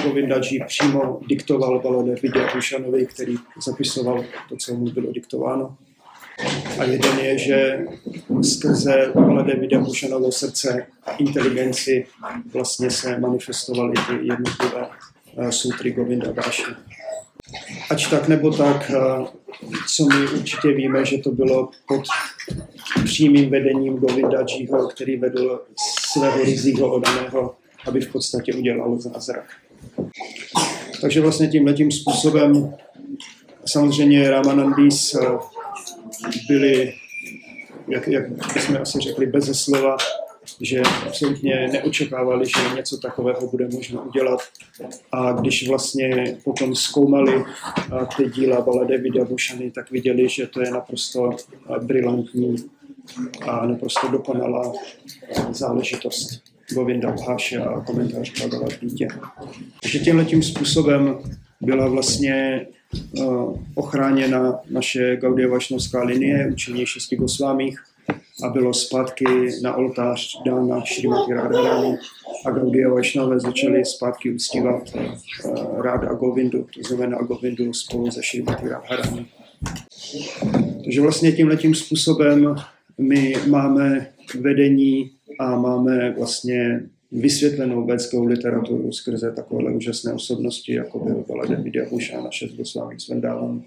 Govindaji 0.04 0.64
přímo 0.68 1.20
diktoval 1.28 1.80
Baladev 1.80 2.22
Vidyabushanovi, 2.22 3.06
který 3.06 3.36
zapisoval 3.66 4.26
to, 4.50 4.58
co 4.58 4.74
mu 4.74 4.86
bylo 4.86 5.12
diktováno. 5.12 5.78
A 6.80 6.84
jeden 6.84 7.20
je, 7.20 7.38
že 7.38 7.86
skrze 8.42 9.12
Baladev 9.16 9.60
Vidyabushanovo 9.60 10.32
srdce 10.32 10.88
inteligenci 11.18 12.06
vlastně 12.54 12.92
se 12.92 13.20
manifestovaly 13.20 13.94
ty 14.08 14.14
jednotlivé 14.14 14.90
sutry 15.50 15.92
Govinda. 15.92 16.34
Ač 17.90 18.08
tak 18.08 18.28
nebo 18.28 18.52
tak, 18.52 18.92
co 19.96 20.06
my 20.06 20.28
určitě 20.28 20.68
víme, 20.68 21.06
že 21.06 21.18
to 21.18 21.32
bylo 21.32 21.70
pod 21.88 22.04
přímým 23.04 23.50
vedením 23.50 23.98
Govindajiho, 23.98 24.88
který 24.88 25.18
vedl 25.18 25.62
svého 26.14 26.44
rizího 26.44 26.94
odaného, 26.94 27.56
aby 27.88 28.02
v 28.02 28.12
podstatě 28.12 28.54
udělal 28.54 29.00
zázrak. 29.00 29.46
Takže 31.02 31.22
vlastně 31.22 31.48
tím 31.48 31.92
způsobem 31.92 32.74
samozřejmě 33.66 34.30
Ramanandis 34.30 35.16
eh, 35.16 35.38
byli, 36.48 36.94
jak, 37.88 38.08
jak 38.08 38.54
bychom 38.54 38.78
asi 38.82 39.00
řekli, 39.00 39.26
bez 39.26 39.64
slova, 39.64 39.98
že 40.62 40.82
absolutně 41.08 41.70
neočekávali, 41.72 42.46
že 42.46 42.76
něco 42.76 42.98
takového 42.98 43.48
bude 43.48 43.68
možno 43.74 44.02
udělat. 44.02 44.40
A 45.12 45.32
když 45.32 45.68
vlastně 45.68 46.38
potom 46.44 46.76
zkoumali 46.76 47.34
eh, 47.44 48.08
ty 48.18 48.30
díla 48.30 48.62
Balade 48.62 48.98
Vidyabushany, 48.98 49.72
tak 49.72 49.92
viděli, 49.92 50.30
že 50.30 50.48
to 50.48 50.62
je 50.62 50.72
naprosto 50.72 51.30
eh, 51.32 51.80
brilantní 51.80 52.56
a 53.42 53.66
naprosto 53.66 54.08
dokonalá 54.08 54.74
záležitost. 55.52 56.44
Govinda 56.74 57.12
Bháše 57.12 57.58
a 57.58 57.82
komentář 57.82 58.40
Bhagavad 58.40 58.74
Gita. 58.80 59.34
Takže 59.82 60.00
tímhle 60.00 60.26
tím 60.26 60.44
způsobem 60.44 61.18
byla 61.62 61.88
vlastně 61.88 62.66
ochráněna 63.76 64.60
naše 64.70 65.20
Vašnovská 65.50 66.04
linie, 66.04 66.50
učení 66.52 66.86
šesti 66.86 67.16
Gosvámích 67.16 67.84
a 68.44 68.50
bylo 68.50 68.74
zpátky 68.74 69.26
na 69.64 69.76
oltář 69.76 70.42
dána 70.46 70.82
Šrimati 70.86 71.34
Radharani 71.34 71.98
a 72.46 72.52
Gaudiya 72.52 72.90
Vašnové 72.90 73.40
začali 73.40 73.86
zpátky 73.86 74.32
uctívat 74.32 74.84
uh, 74.96 75.82
Ráda 75.82 76.14
Govindu, 76.14 76.68
to 76.74 76.88
znamená 76.88 77.18
Govindu 77.22 77.74
spolu 77.74 78.12
se 78.12 78.24
Šrimati 78.24 78.68
Radharani. 78.68 79.26
Takže 80.84 81.02
vlastně 81.02 81.32
tímhle 81.32 81.58
tím 81.58 81.76
způsobem 81.76 82.56
my 82.98 83.36
máme 83.48 84.08
vedení 84.40 85.12
a 85.40 85.56
máme 85.56 86.12
vlastně 86.12 86.82
vysvětlenou 87.12 87.86
védskou 87.86 88.26
literaturu 88.26 88.92
skrze 88.92 89.32
takovéhle 89.32 89.72
úžasné 89.72 90.14
osobnosti, 90.14 90.74
jako 90.74 91.00
byl 91.00 91.24
Vidyabuša 91.64 92.18
a 92.18 92.24
naše 92.24 92.48
Gosvámi 92.48 93.00
Svendálan. 93.00 93.62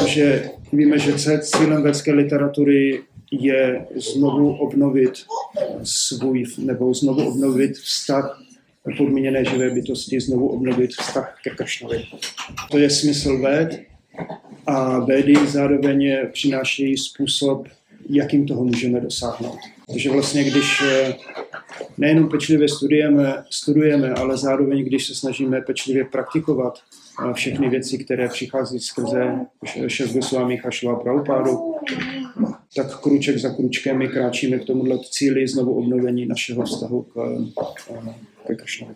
Takže 0.00 0.50
víme, 0.72 0.98
že 0.98 1.38
cílem 1.38 1.82
védské 1.82 2.12
literatury 2.12 3.02
je 3.40 3.86
znovu 3.94 4.56
obnovit 4.56 5.12
svůj, 5.82 6.44
nebo 6.58 6.94
znovu 6.94 7.28
obnovit 7.28 7.76
vztah 7.76 8.40
podmíněné 8.98 9.44
živé 9.44 9.70
bytosti, 9.70 10.20
znovu 10.20 10.48
obnovit 10.48 10.90
vztah 10.90 11.38
ke 11.44 11.50
Kršnovi. 11.50 12.04
To 12.70 12.78
je 12.78 12.90
smysl 12.90 13.38
véd 13.38 13.80
a 14.66 14.98
védy 14.98 15.34
zároveň 15.46 16.16
přinášejí 16.32 16.96
způsob, 16.96 17.68
jakým 18.10 18.46
toho 18.46 18.64
můžeme 18.64 19.00
dosáhnout. 19.00 19.58
Takže 19.86 20.10
vlastně, 20.10 20.44
když 20.44 20.82
eh, 20.86 21.14
nejenom 21.98 22.28
pečlivě 22.28 22.68
studujeme, 22.68 23.44
studujeme, 23.50 24.10
ale 24.10 24.36
zároveň, 24.36 24.84
když 24.84 25.06
se 25.06 25.14
snažíme 25.14 25.60
pečlivě 25.60 26.04
praktikovat 26.04 26.78
eh, 27.30 27.32
všechny 27.32 27.68
věci, 27.68 27.98
které 27.98 28.28
přichází 28.28 28.80
skrze 28.80 29.40
šest 29.86 30.12
Gosvámích 30.12 30.66
a 30.66 30.70
Šla 30.70 30.96
Prabhupádu, 30.96 31.74
tak 32.76 33.00
kruček 33.00 33.38
za 33.38 33.50
kručkem 33.50 33.98
my 33.98 34.08
kráčíme 34.08 34.58
k 34.58 34.64
tomuhle 34.64 34.98
cíli 35.10 35.48
znovu 35.48 35.78
obnovení 35.78 36.26
našeho 36.26 36.64
vztahu 36.64 37.02
k, 37.02 37.16
eh, 37.90 38.14
ke 38.46 38.54
Kršnovi. 38.54 38.94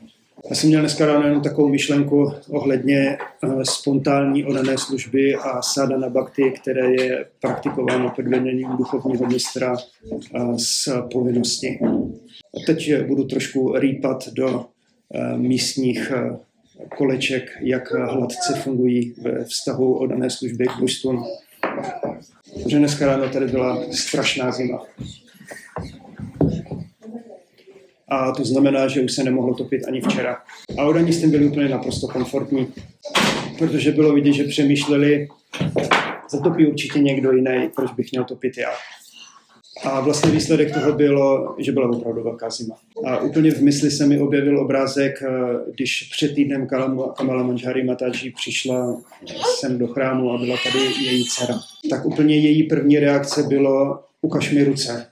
Já 0.51 0.57
jsem 0.57 0.69
měl 0.69 0.81
dneska 0.81 1.07
ráno 1.07 1.27
jenom 1.27 1.43
takovou 1.43 1.69
myšlenku 1.69 2.33
ohledně 2.51 3.19
uh, 3.43 3.63
spontánní 3.63 4.45
odané 4.45 4.79
služby 4.79 5.35
a 5.35 5.61
na 5.99 6.09
bhakti, 6.09 6.51
které 6.51 6.93
je 6.93 7.27
praktikováno 7.41 8.13
pod 8.17 8.25
vedením 8.25 8.69
duchovního 8.77 9.27
mistra 9.27 9.77
uh, 10.11 10.57
z 10.57 10.89
povinnosti. 11.13 11.79
A 12.55 12.67
teď 12.67 13.03
budu 13.07 13.25
trošku 13.25 13.79
rýpat 13.79 14.29
do 14.29 14.67
místních 15.37 16.13
koleček, 16.97 17.51
jak 17.61 17.93
hladce 17.93 18.55
fungují 18.55 19.15
ve 19.23 19.45
vztahu 19.45 19.99
odané 19.99 20.31
služby 20.31 20.67
k 20.67 20.81
božstvům. 20.81 21.25
Protože 22.63 22.79
dneska 22.79 23.07
ráno 23.07 23.29
tady 23.29 23.47
byla 23.47 23.83
strašná 23.93 24.53
zima. 24.53 24.79
a 28.09 28.33
to 28.33 28.45
znamená, 28.45 28.89
že 28.89 29.01
už 29.01 29.13
se 29.13 29.25
nemohlo 29.25 29.55
topit 29.55 29.85
ani 29.89 30.01
včera. 30.01 30.37
A 30.79 30.85
oni 30.85 31.13
s 31.13 31.21
tím 31.21 31.31
byli 31.31 31.47
úplně 31.47 31.69
naprosto 31.69 32.09
komfortní, 32.09 32.67
protože 33.59 33.93
bylo 33.93 34.13
vidět, 34.13 34.33
že 34.33 34.45
přemýšleli, 34.45 35.29
zatopí 36.31 36.67
určitě 36.67 36.99
někdo 36.99 37.33
jiný, 37.33 37.71
proč 37.77 37.93
bych 37.93 38.13
měl 38.13 38.25
topit 38.25 38.59
já. 38.59 38.71
A 39.85 40.01
vlastně 40.01 40.31
výsledek 40.31 40.75
toho 40.75 40.93
bylo, 40.93 41.55
že 41.59 41.73
byla 41.73 41.91
opravdu 41.91 42.23
velká 42.23 42.51
zima. 42.51 42.77
A 43.07 43.19
úplně 43.19 43.51
v 43.51 43.63
mysli 43.63 43.91
se 43.91 44.07
mi 44.07 44.21
objevil 44.21 44.61
obrázek, 44.61 45.23
když 45.75 46.09
před 46.13 46.35
týdnem 46.35 46.67
Kamala 47.17 47.43
Manžhari 47.43 47.85
Mataji 47.85 48.33
přišla 48.37 49.01
sem 49.61 49.79
do 49.79 49.87
chrámu 49.87 50.33
a 50.33 50.39
byla 50.39 50.57
tady 50.65 50.79
její 50.79 51.25
dcera. 51.25 51.55
Tak 51.91 52.07
úplně 52.07 52.37
její 52.37 52.63
první 52.63 52.99
reakce 52.99 53.43
bylo, 53.43 54.01
ukaž 54.23 54.53
mi 54.53 54.65
ruce. 54.65 55.07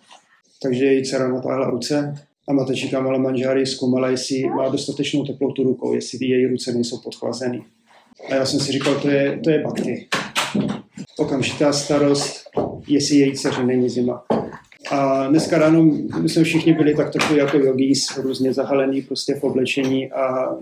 Takže 0.63 0.85
její 0.85 1.05
dcera 1.05 1.29
natáhla 1.29 1.71
ruce 1.71 2.15
a 2.49 2.53
matečka 2.53 3.01
Mala 3.01 3.19
Manžáry 3.19 3.67
zkoumala, 3.67 4.09
jestli 4.09 4.45
má 4.45 4.69
dostatečnou 4.69 5.25
teplotu 5.25 5.63
rukou, 5.63 5.95
jestli 5.95 6.27
její 6.27 6.47
ruce 6.47 6.73
nejsou 6.73 6.99
podchlazeny. 6.99 7.63
A 8.31 8.35
já 8.35 8.47
jsem 8.47 8.61
si 8.61 8.73
říkal, 8.73 8.95
to 8.95 9.09
je, 9.09 9.41
to 9.45 9.51
je 9.51 9.63
bakty. 9.63 10.09
Okamžitá 11.19 11.73
starost, 11.73 12.45
jestli 12.89 13.17
její 13.17 13.33
dceře 13.33 13.65
není 13.65 13.89
zima. 13.89 14.25
A 14.91 15.27
dneska 15.27 15.59
ráno 15.59 15.83
my 16.21 16.29
jsme 16.29 16.45
všichni 16.45 16.73
byli 16.73 16.95
tak 16.95 17.13
trochu 17.13 17.35
jako 17.35 17.59
jogís, 17.59 18.17
různě 18.17 18.53
zahalený 18.53 19.03
prostě 19.03 19.35
v 19.35 19.45
oblečení 19.45 20.13
a 20.13 20.55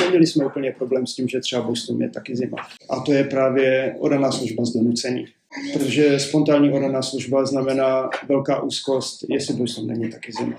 neměli 0.00 0.26
jsme 0.26 0.46
úplně 0.46 0.74
problém 0.78 1.06
s 1.06 1.14
tím, 1.14 1.28
že 1.28 1.40
třeba 1.40 1.62
Boston 1.62 2.02
je 2.02 2.10
taky 2.10 2.36
zima. 2.36 2.58
A 2.90 3.00
to 3.00 3.12
je 3.12 3.24
právě 3.24 3.96
odaná 3.98 4.32
služba 4.32 4.64
z 4.64 4.72
donucení. 4.72 5.26
Protože 5.72 6.18
spontánní 6.18 6.72
odaná 6.72 7.02
služba 7.02 7.44
znamená 7.44 8.10
velká 8.28 8.62
úzkost, 8.62 9.24
jestli 9.28 9.54
Boston 9.54 9.86
není 9.86 10.10
taky 10.10 10.32
zima. 10.32 10.56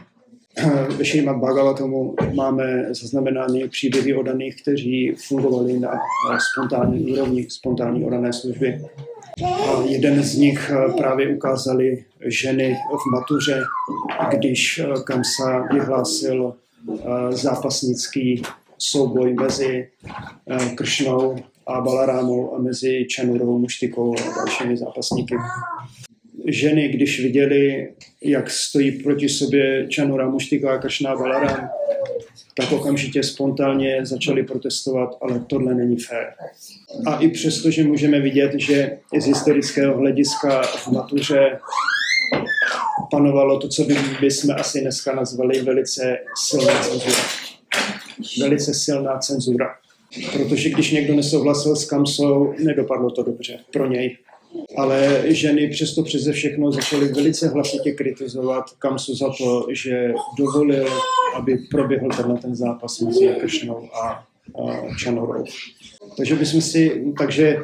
ve 0.98 1.06
Šrimad 1.06 1.38
Bhagavatamu 1.38 2.16
máme 2.34 2.86
zaznamenány 2.90 3.70
příběhy 3.70 4.14
o 4.14 4.24
daných, 4.24 4.62
kteří 4.62 5.16
fungovali 5.28 5.80
na 5.80 5.92
spontánní 6.54 7.12
úrovni, 7.12 7.46
spontánní 7.50 8.06
odané 8.06 8.34
služby. 8.34 8.82
A 9.44 9.82
jeden 9.86 10.24
z 10.24 10.38
nich 10.38 10.72
právě 10.98 11.36
ukázali 11.36 12.04
ženy 12.26 12.78
v 12.90 13.12
matuře, 13.12 13.64
když 14.30 14.82
Kamsa 15.06 15.68
vyhlásil 15.74 16.54
zápasnický 17.30 18.42
souboj 18.78 19.34
mezi 19.34 19.90
Kršnou 20.76 21.36
a 21.68 21.82
Balarámou 21.82 22.56
a 22.56 22.60
mezi 22.60 23.06
Čanurovou 23.10 23.60
muštikou 23.60 24.16
a 24.16 24.36
dalšími 24.38 24.78
zápasníky 24.78 25.36
ženy, 26.48 26.88
když 26.88 27.24
viděli, 27.24 27.94
jak 28.22 28.50
stojí 28.50 28.92
proti 28.92 29.30
sobě 29.30 29.88
Čanura 29.88 30.30
Muštika 30.30 30.74
a 30.74 30.78
Kršná 30.78 31.16
Balaram, 31.16 31.70
tak 32.58 32.72
okamžitě 32.72 33.24
spontánně 33.24 34.06
začali 34.06 34.44
protestovat, 34.44 35.18
ale 35.22 35.46
tohle 35.48 35.76
není 35.76 35.98
fér. 35.98 36.34
A 37.06 37.18
i 37.18 37.28
přesto, 37.28 37.72
že 37.72 37.84
můžeme 37.84 38.20
vidět, 38.20 38.52
že 38.56 38.98
z 39.20 39.26
historického 39.26 39.98
hlediska 39.98 40.62
v 40.62 40.88
matuře 40.88 41.60
panovalo 43.12 43.60
to, 43.60 43.68
co 43.68 43.84
by 43.84 43.96
bychom 44.22 44.56
asi 44.58 44.82
dneska 44.82 45.16
nazvali 45.16 45.62
velice 45.62 46.18
silná 46.48 46.84
cenzura. 46.84 47.24
Velice 48.40 48.74
silná 48.74 49.18
cenzura. 49.18 49.76
Protože 50.34 50.70
když 50.70 50.92
někdo 50.92 51.16
nesouhlasil 51.16 51.76
s 51.76 51.86
Kamsou, 51.86 52.54
nedopadlo 52.64 53.12
to 53.12 53.24
dobře 53.24 53.60
pro 53.72 53.88
něj 53.88 54.18
ale 54.78 55.24
ženy 55.26 55.68
přesto 55.68 56.04
přeze 56.04 56.32
všechno 56.32 56.72
začaly 56.72 57.08
velice 57.08 57.48
hlasitě 57.48 57.92
kritizovat 57.92 58.66
Kamsu 58.80 59.16
za 59.16 59.30
to, 59.38 59.68
že 59.72 60.14
dovolil, 60.38 60.88
aby 61.36 61.58
proběhl 61.72 62.10
tenhle 62.10 62.38
ten 62.38 62.56
zápas 62.56 63.00
mezi 63.00 63.28
Kršnou 63.28 63.90
a, 63.94 64.02
a 64.02 64.96
Čanorou. 65.00 65.44
Takže 66.18 66.36
bychom 66.36 66.62
si, 66.62 67.04
takže 67.18 67.58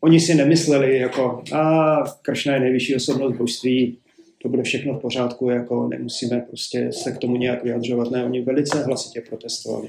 oni 0.00 0.20
si 0.20 0.34
nemysleli 0.34 0.98
jako, 0.98 1.42
a 1.52 1.96
Kršna 2.22 2.54
je 2.54 2.60
nejvyšší 2.60 2.96
osobnost 2.96 3.36
božství, 3.36 3.98
to 4.42 4.48
bude 4.48 4.62
všechno 4.62 4.94
v 4.94 5.00
pořádku, 5.00 5.50
jako 5.50 5.88
nemusíme 5.88 6.40
prostě 6.40 6.92
se 6.92 7.12
k 7.12 7.18
tomu 7.18 7.36
nějak 7.36 7.64
vyjadřovat. 7.64 8.10
Ne, 8.10 8.24
oni 8.24 8.42
velice 8.42 8.82
hlasitě 8.82 9.20
protestovali. 9.20 9.88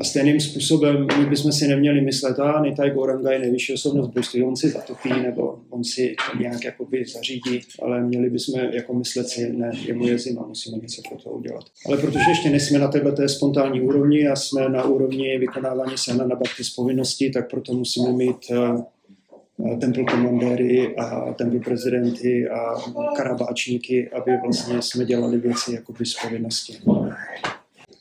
A 0.00 0.04
stejným 0.04 0.40
způsobem 0.40 1.06
my 1.18 1.26
bychom 1.26 1.52
si 1.52 1.68
neměli 1.68 2.00
myslet, 2.00 2.38
a 2.38 2.62
Nitai 2.64 2.90
Goranga 2.90 3.32
je 3.32 3.38
nejvyšší 3.38 3.74
osobnost 3.74 4.08
božství, 4.08 4.42
on 4.42 4.56
si 4.56 4.68
zatopí 4.68 5.08
nebo 5.22 5.58
on 5.70 5.84
si 5.84 6.14
to 6.32 6.38
nějak 6.38 6.64
jakoby 6.64 7.04
zařídí, 7.04 7.60
ale 7.82 8.02
měli 8.02 8.30
bychom 8.30 8.60
jako 8.60 8.94
myslet 8.94 9.28
si, 9.28 9.52
ne, 9.52 9.70
je 9.86 9.94
mu 9.94 10.06
je 10.06 10.18
zima, 10.18 10.46
musíme 10.46 10.78
něco 10.78 11.02
pro 11.08 11.18
to 11.18 11.30
udělat. 11.30 11.64
Ale 11.86 11.96
protože 11.96 12.24
ještě 12.28 12.50
nejsme 12.50 12.78
na 12.78 12.88
této 12.88 13.28
spontánní 13.28 13.80
úrovni 13.80 14.28
a 14.28 14.36
jsme 14.36 14.68
na 14.68 14.84
úrovni 14.84 15.38
vykonávání 15.38 15.98
sana 15.98 16.26
na 16.26 16.36
bhakti 16.36 16.64
z 16.64 16.70
povinnosti, 16.70 17.30
tak 17.30 17.50
proto 17.50 17.72
musíme 17.72 18.12
mít 18.12 18.36
uh, 18.50 19.78
temple 19.78 20.04
komandéry 20.04 20.96
a 20.96 21.32
temple 21.32 21.60
prezidenty 21.60 22.48
a 22.48 22.74
karabáčníky, 23.16 24.08
aby 24.08 24.32
vlastně 24.44 24.82
jsme 24.82 25.04
dělali 25.04 25.38
věci 25.38 25.74
jakoby 25.74 26.06
z 26.06 26.14
povinnosti. 26.22 26.78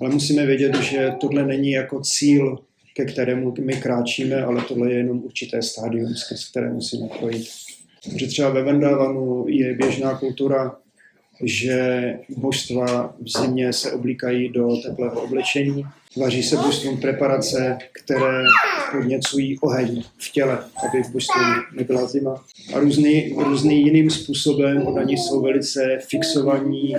Ale 0.02 0.10
musíme 0.10 0.46
vědět, 0.46 0.76
že 0.76 1.12
tohle 1.20 1.46
není 1.46 1.72
jako 1.72 2.02
cíl, 2.02 2.60
ke 2.94 3.06
kterému 3.06 3.54
my 3.60 3.74
kráčíme, 3.74 4.44
ale 4.44 4.64
tohle 4.68 4.92
je 4.92 4.98
jenom 4.98 5.24
určité 5.24 5.62
stádium, 5.62 6.16
skrz 6.16 6.50
které 6.50 6.74
musíme 6.74 7.08
projít. 7.20 7.48
Že 8.16 8.28
třeba 8.28 8.50
ve 8.50 8.64
Vendavanu 8.64 9.46
je 9.48 9.74
běžná 9.74 10.20
kultura, 10.20 10.78
že 11.44 12.14
božstva 12.30 13.16
v 13.20 13.42
zimě 13.42 13.74
se 13.74 13.92
oblíkají 13.92 14.50
do 14.50 14.78
teplého 14.86 15.22
oblečení, 15.22 15.86
vaří 16.18 16.44
se 16.44 16.58
božstvům 16.58 16.98
preparace, 16.98 17.78
které 17.92 18.44
podněcují 18.92 19.60
oheň 19.60 20.04
v 20.18 20.32
těle, 20.32 20.60
aby 20.88 21.04
v 21.04 21.12
božstvu 21.12 21.42
nebyla 21.74 22.08
zima. 22.08 22.46
A 22.74 22.80
různý, 22.80 23.36
různý 23.38 23.82
jiným 23.82 24.10
způsobem 24.10 24.88
oni 24.88 25.18
jsou 25.18 25.42
velice 25.42 26.00
fixovaní 26.10 26.96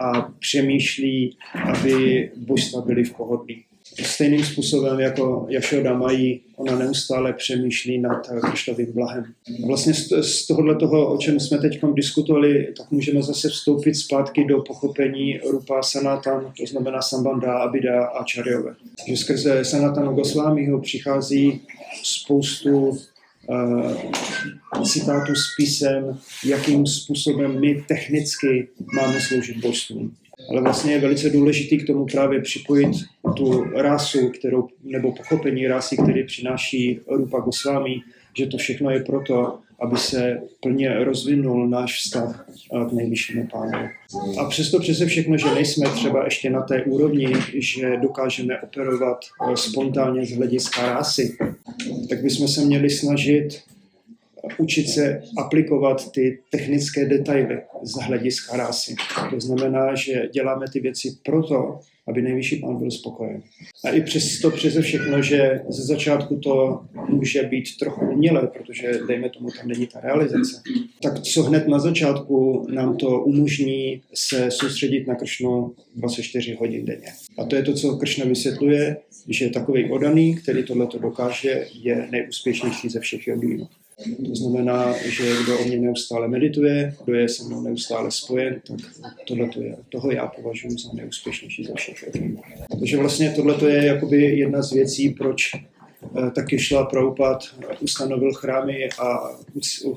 a 0.00 0.20
přemýšlí, 0.38 1.36
aby 1.64 2.30
božstva 2.36 2.80
byly 2.80 3.04
v 3.04 3.14
pohodlí 3.16 3.64
stejným 4.02 4.44
způsobem 4.44 5.00
jako 5.00 5.46
Jašoda 5.48 5.98
mají, 5.98 6.40
ona 6.56 6.78
neustále 6.78 7.32
přemýšlí 7.32 7.98
nad 7.98 8.28
Krištovým 8.40 8.92
blahem. 8.92 9.24
Vlastně 9.66 9.94
z 10.20 10.46
tohohle 10.46 10.76
toho, 10.76 11.14
o 11.14 11.18
čem 11.18 11.40
jsme 11.40 11.58
teď 11.58 11.80
diskutovali, 11.94 12.74
tak 12.76 12.90
můžeme 12.90 13.22
zase 13.22 13.48
vstoupit 13.48 13.94
zpátky 13.94 14.44
do 14.44 14.60
pochopení 14.60 15.38
Rupa 15.50 15.82
Sanatan, 15.82 16.52
to 16.58 16.66
znamená 16.66 17.02
Sambanda, 17.02 17.58
Abida 17.58 18.04
a 18.04 18.24
Čarjové. 18.24 18.74
Že 19.08 19.16
skrze 19.16 19.64
Sanatanu 19.64 20.14
Gosvámiho 20.14 20.80
přichází 20.80 21.60
spoustu 22.02 22.88
uh, 22.88 24.82
citátů 24.84 25.34
s 25.34 25.56
písem, 25.56 26.18
jakým 26.44 26.86
způsobem 26.86 27.60
my 27.60 27.84
technicky 27.88 28.68
máme 28.94 29.20
sloužit 29.20 29.56
božstvům 29.56 30.16
ale 30.50 30.62
vlastně 30.62 30.92
je 30.92 31.00
velice 31.00 31.30
důležitý 31.30 31.78
k 31.78 31.86
tomu 31.86 32.06
právě 32.06 32.40
připojit 32.40 32.90
tu 33.36 33.62
rásu, 33.62 34.28
kterou, 34.28 34.68
nebo 34.84 35.12
pochopení 35.12 35.66
rásy, 35.66 35.96
který 35.96 36.24
přináší 36.24 37.00
Rupa 37.08 37.40
Goswami, 37.40 38.00
že 38.38 38.46
to 38.46 38.56
všechno 38.56 38.90
je 38.90 39.00
proto, 39.00 39.58
aby 39.80 39.96
se 39.96 40.40
plně 40.60 41.04
rozvinul 41.04 41.68
náš 41.68 41.98
vztah 41.98 42.48
k 42.88 42.92
nejvyššímu 42.92 43.48
pánu. 43.52 43.88
A 44.38 44.44
přesto 44.44 44.80
přese 44.80 45.06
všechno, 45.06 45.38
že 45.38 45.54
nejsme 45.54 45.90
třeba 45.90 46.24
ještě 46.24 46.50
na 46.50 46.62
té 46.62 46.82
úrovni, 46.82 47.32
že 47.54 47.96
dokážeme 48.02 48.60
operovat 48.60 49.18
eh, 49.52 49.56
spontánně 49.56 50.26
z 50.26 50.36
hlediska 50.36 50.86
rásy, 50.86 51.36
tak 52.08 52.22
bychom 52.22 52.48
se 52.48 52.64
měli 52.64 52.90
snažit 52.90 53.48
učit 54.58 54.88
se 54.88 55.22
aplikovat 55.38 56.12
ty 56.12 56.38
technické 56.50 57.04
detaily 57.04 57.62
z 57.82 57.92
hlediska 57.92 58.56
rásy. 58.56 58.94
To 59.30 59.40
znamená, 59.40 59.94
že 59.94 60.28
děláme 60.32 60.66
ty 60.72 60.80
věci 60.80 61.16
proto, 61.24 61.80
aby 62.08 62.22
nejvyšší 62.22 62.56
pán 62.56 62.76
byl 62.76 62.90
spokojen. 62.90 63.42
A 63.84 63.90
i 63.90 64.00
přesto 64.00 64.50
přeze 64.50 64.82
všechno, 64.82 65.22
že 65.22 65.60
ze 65.68 65.82
začátku 65.82 66.36
to 66.36 66.80
může 67.08 67.42
být 67.42 67.76
trochu 67.78 68.06
umělé, 68.06 68.46
protože 68.46 69.00
dejme 69.08 69.30
tomu, 69.30 69.48
tam 69.50 69.68
není 69.68 69.86
ta 69.86 70.00
realizace, 70.00 70.62
tak 71.02 71.20
co 71.20 71.42
hned 71.42 71.68
na 71.68 71.78
začátku 71.78 72.66
nám 72.70 72.96
to 72.96 73.20
umožní 73.20 74.02
se 74.14 74.50
soustředit 74.50 75.06
na 75.06 75.14
Kršnu 75.14 75.74
24 75.96 76.54
hodin 76.54 76.84
denně. 76.84 77.12
A 77.38 77.44
to 77.44 77.56
je 77.56 77.62
to, 77.62 77.74
co 77.74 77.96
Kršna 77.96 78.24
vysvětluje, 78.24 78.96
že 79.28 79.50
takový 79.50 79.90
odaný, 79.90 80.34
který 80.34 80.62
tohle 80.64 80.88
dokáže, 81.00 81.66
je 81.72 82.08
nejúspěšnější 82.10 82.88
ze 82.88 83.00
všech 83.00 83.26
jogínů. 83.26 83.68
To 84.04 84.34
znamená, 84.34 84.94
že 84.98 85.34
kdo 85.44 85.58
o 85.58 85.64
mě 85.64 85.76
neustále 85.76 86.28
medituje, 86.28 86.96
kdo 87.04 87.14
je 87.14 87.28
se 87.28 87.44
mnou 87.44 87.62
neustále 87.62 88.10
spojen, 88.10 88.60
tak 88.66 88.76
tohle 89.26 89.48
je, 89.60 89.76
toho 89.88 90.10
já 90.10 90.26
považuji 90.26 90.78
za 90.78 90.92
neúspěšnější 90.92 91.64
ze 91.64 91.74
všech 91.74 92.04
jogínů. 92.06 92.42
Takže 92.80 92.96
vlastně 92.96 93.32
tohle 93.36 93.72
je 93.72 93.86
jakoby 93.86 94.22
jedna 94.22 94.62
z 94.62 94.72
věcí, 94.72 95.08
proč 95.08 95.54
eh, 95.54 96.30
taky 96.30 96.58
šla 96.58 96.84
Prabhupada, 96.84 97.38
ustanovil 97.80 98.32
chrámy 98.32 98.88
a 98.98 99.30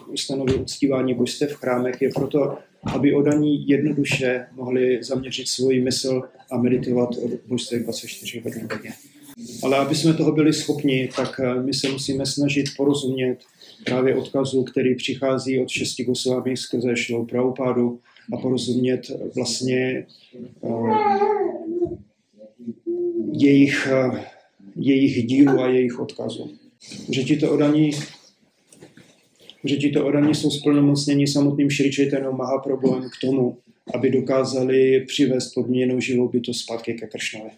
ustanovil 0.08 0.62
uctívání 0.62 1.14
božstev 1.14 1.52
v 1.52 1.56
chrámech, 1.56 2.02
je 2.02 2.10
proto, 2.16 2.58
aby 2.84 3.14
odaní 3.14 3.68
jednoduše 3.68 4.46
mohli 4.52 5.04
zaměřit 5.04 5.48
svoji 5.48 5.82
mysl 5.82 6.22
a 6.52 6.58
meditovat 6.58 7.10
o 7.10 7.30
božstvech 7.48 7.84
24 7.84 8.40
hodin 8.40 8.68
denně. 8.68 8.94
Ale 9.64 9.78
aby 9.78 9.96
jsme 9.96 10.14
toho 10.14 10.32
byli 10.32 10.54
schopni, 10.54 11.10
tak 11.16 11.40
eh, 11.40 11.62
my 11.62 11.74
se 11.74 11.90
musíme 11.90 12.26
snažit 12.26 12.66
porozumět 12.78 13.38
právě 13.86 14.16
odkazu, 14.16 14.64
který 14.64 14.96
přichází 14.96 15.60
od 15.60 15.70
šesti 15.70 16.04
Gosvámy 16.04 16.58
skrze 16.58 16.96
Šilou 16.96 17.26
Prabhupádu 17.26 18.00
a 18.34 18.38
porozumět 18.38 19.02
vlastně 19.36 20.06
uh, 20.62 20.98
jejich, 23.32 23.88
uh, 24.08 24.18
jejich 24.76 25.28
dílu 25.28 25.60
a 25.60 25.68
jejich 25.68 26.00
odkazu. 26.00 26.52
Že 27.10 27.24
ti 27.24 27.38
to 27.38 27.52
odaní 27.52 27.92
že 29.64 29.76
ti 29.76 29.90
to 29.90 30.06
odaní 30.06 30.36
jsou 30.36 30.52
splnomocněni 30.52 31.28
samotným 31.28 31.70
Šričejtenou 31.70 32.34
Mahaprabhuem 32.34 33.04
k 33.04 33.22
tomu, 33.22 33.58
aby 33.94 34.10
dokázali 34.10 35.06
přivést 35.08 35.54
podměněnou 35.54 36.00
živou 36.00 36.30
bytost 36.30 36.60
zpátky 36.60 36.94
ke 36.94 37.08
Kršnovi. 37.08 37.50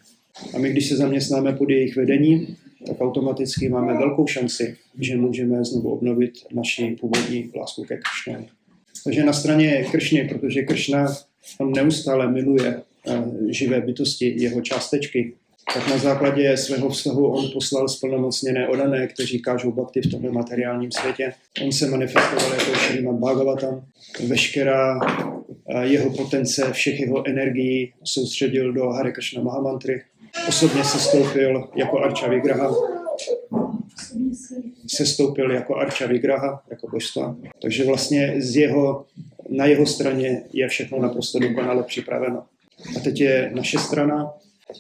A 0.53 0.57
my, 0.57 0.69
když 0.69 0.89
se 0.89 0.95
zaměstnáme 0.95 1.53
pod 1.53 1.69
jejich 1.69 1.95
vedením, 1.95 2.55
tak 2.87 3.01
automaticky 3.01 3.69
máme 3.69 3.93
velkou 3.93 4.27
šanci, 4.27 4.77
že 4.99 5.17
můžeme 5.17 5.65
znovu 5.65 5.91
obnovit 5.91 6.33
naši 6.53 6.97
původní 7.01 7.51
lásku 7.55 7.83
ke 7.83 7.97
Kršně. 7.97 8.45
Takže 9.03 9.23
na 9.23 9.33
straně 9.33 9.85
Kršny, 9.91 10.29
protože 10.29 10.61
Kršna 10.61 11.07
on 11.59 11.71
neustále 11.71 12.31
miluje 12.31 12.81
uh, 13.07 13.49
živé 13.49 13.81
bytosti, 13.81 14.33
jeho 14.37 14.61
částečky, 14.61 15.33
tak 15.73 15.89
na 15.89 15.97
základě 15.97 16.57
svého 16.57 16.89
vztahu 16.89 17.27
on 17.27 17.51
poslal 17.53 17.87
splnomocněné 17.87 18.67
odané, 18.67 19.07
kteří 19.07 19.39
kážou 19.39 19.71
bakty 19.71 20.01
v 20.01 20.11
tomto 20.11 20.31
materiálním 20.31 20.91
světě. 20.91 21.33
On 21.63 21.71
se 21.71 21.89
manifestoval 21.89 22.53
jako 22.53 22.73
Šrimad 22.73 23.15
Bhagavatam. 23.15 23.85
Veškerá 24.27 24.99
jeho 25.81 26.09
potence, 26.09 26.69
všech 26.71 26.99
jeho 26.99 27.27
energií 27.27 27.93
soustředil 28.03 28.73
do 28.73 28.89
Hare 28.89 29.11
Krishna 29.11 29.43
Mahamantry. 29.43 30.01
Osobně 30.47 30.83
se 30.83 30.99
stoupil 30.99 31.69
jako 31.75 31.99
Archa 31.99 32.27
Vigraha. 32.27 32.75
Se 34.87 35.05
stoupil 35.05 35.51
jako 35.51 35.75
Archa 35.75 36.05
Vigraha, 36.07 36.63
jako 36.69 36.87
božstva. 36.87 37.35
Takže 37.61 37.85
vlastně 37.85 38.35
z 38.37 38.55
jeho, 38.55 39.05
na 39.49 39.65
jeho 39.65 39.85
straně 39.85 40.43
je 40.53 40.67
všechno 40.67 40.99
naprosto 40.99 41.39
dokonale 41.39 41.83
připraveno. 41.83 42.43
A 42.97 42.99
teď 42.99 43.19
je 43.19 43.51
naše 43.55 43.77
strana, 43.79 44.33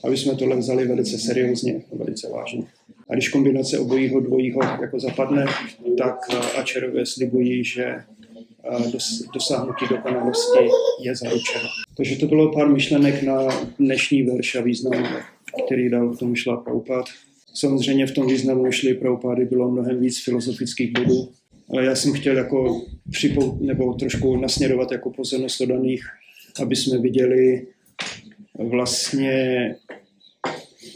aby 0.03 0.17
jsme 0.17 0.35
tohle 0.35 0.55
vzali 0.55 0.87
velice 0.87 1.17
seriózně, 1.17 1.81
velice 1.93 2.29
vážně. 2.29 2.63
A 3.09 3.13
když 3.13 3.29
kombinace 3.29 3.79
obojího 3.79 4.19
dvojího 4.19 4.63
jako 4.81 4.99
zapadne, 4.99 5.45
tak 5.97 6.17
Ačerové 6.57 7.05
slibují, 7.05 7.63
že 7.63 7.95
dos, 8.91 9.23
dosáhnutí 9.33 9.85
dokonalosti 9.89 10.59
je 11.01 11.15
zaručeno. 11.15 11.69
Takže 11.97 12.15
to 12.15 12.25
bylo 12.25 12.51
pár 12.51 12.69
myšlenek 12.69 13.23
na 13.23 13.47
dnešní 13.79 14.23
verš 14.23 14.55
a 14.55 14.61
význam, 14.61 15.07
který 15.65 15.89
dal 15.89 16.09
k 16.09 16.19
tomu 16.19 16.35
šla 16.35 16.57
Praupad. 16.57 17.05
Samozřejmě 17.53 18.07
v 18.07 18.11
tom 18.11 18.27
významu 18.27 18.71
šly 18.71 18.93
Praupady 18.93 19.45
bylo 19.45 19.71
mnohem 19.71 19.99
víc 19.99 20.23
filozofických 20.23 20.91
bodů, 20.91 21.29
ale 21.69 21.85
já 21.85 21.95
jsem 21.95 22.13
chtěl 22.13 22.37
jako 22.37 22.81
připou, 23.11 23.57
nebo 23.61 23.93
trošku 23.93 24.37
nasměrovat 24.37 24.91
jako 24.91 25.09
pozornost 25.09 25.61
daných, 25.61 26.03
aby 26.61 26.75
jsme 26.75 26.97
viděli 26.97 27.67
vlastně, 28.57 29.75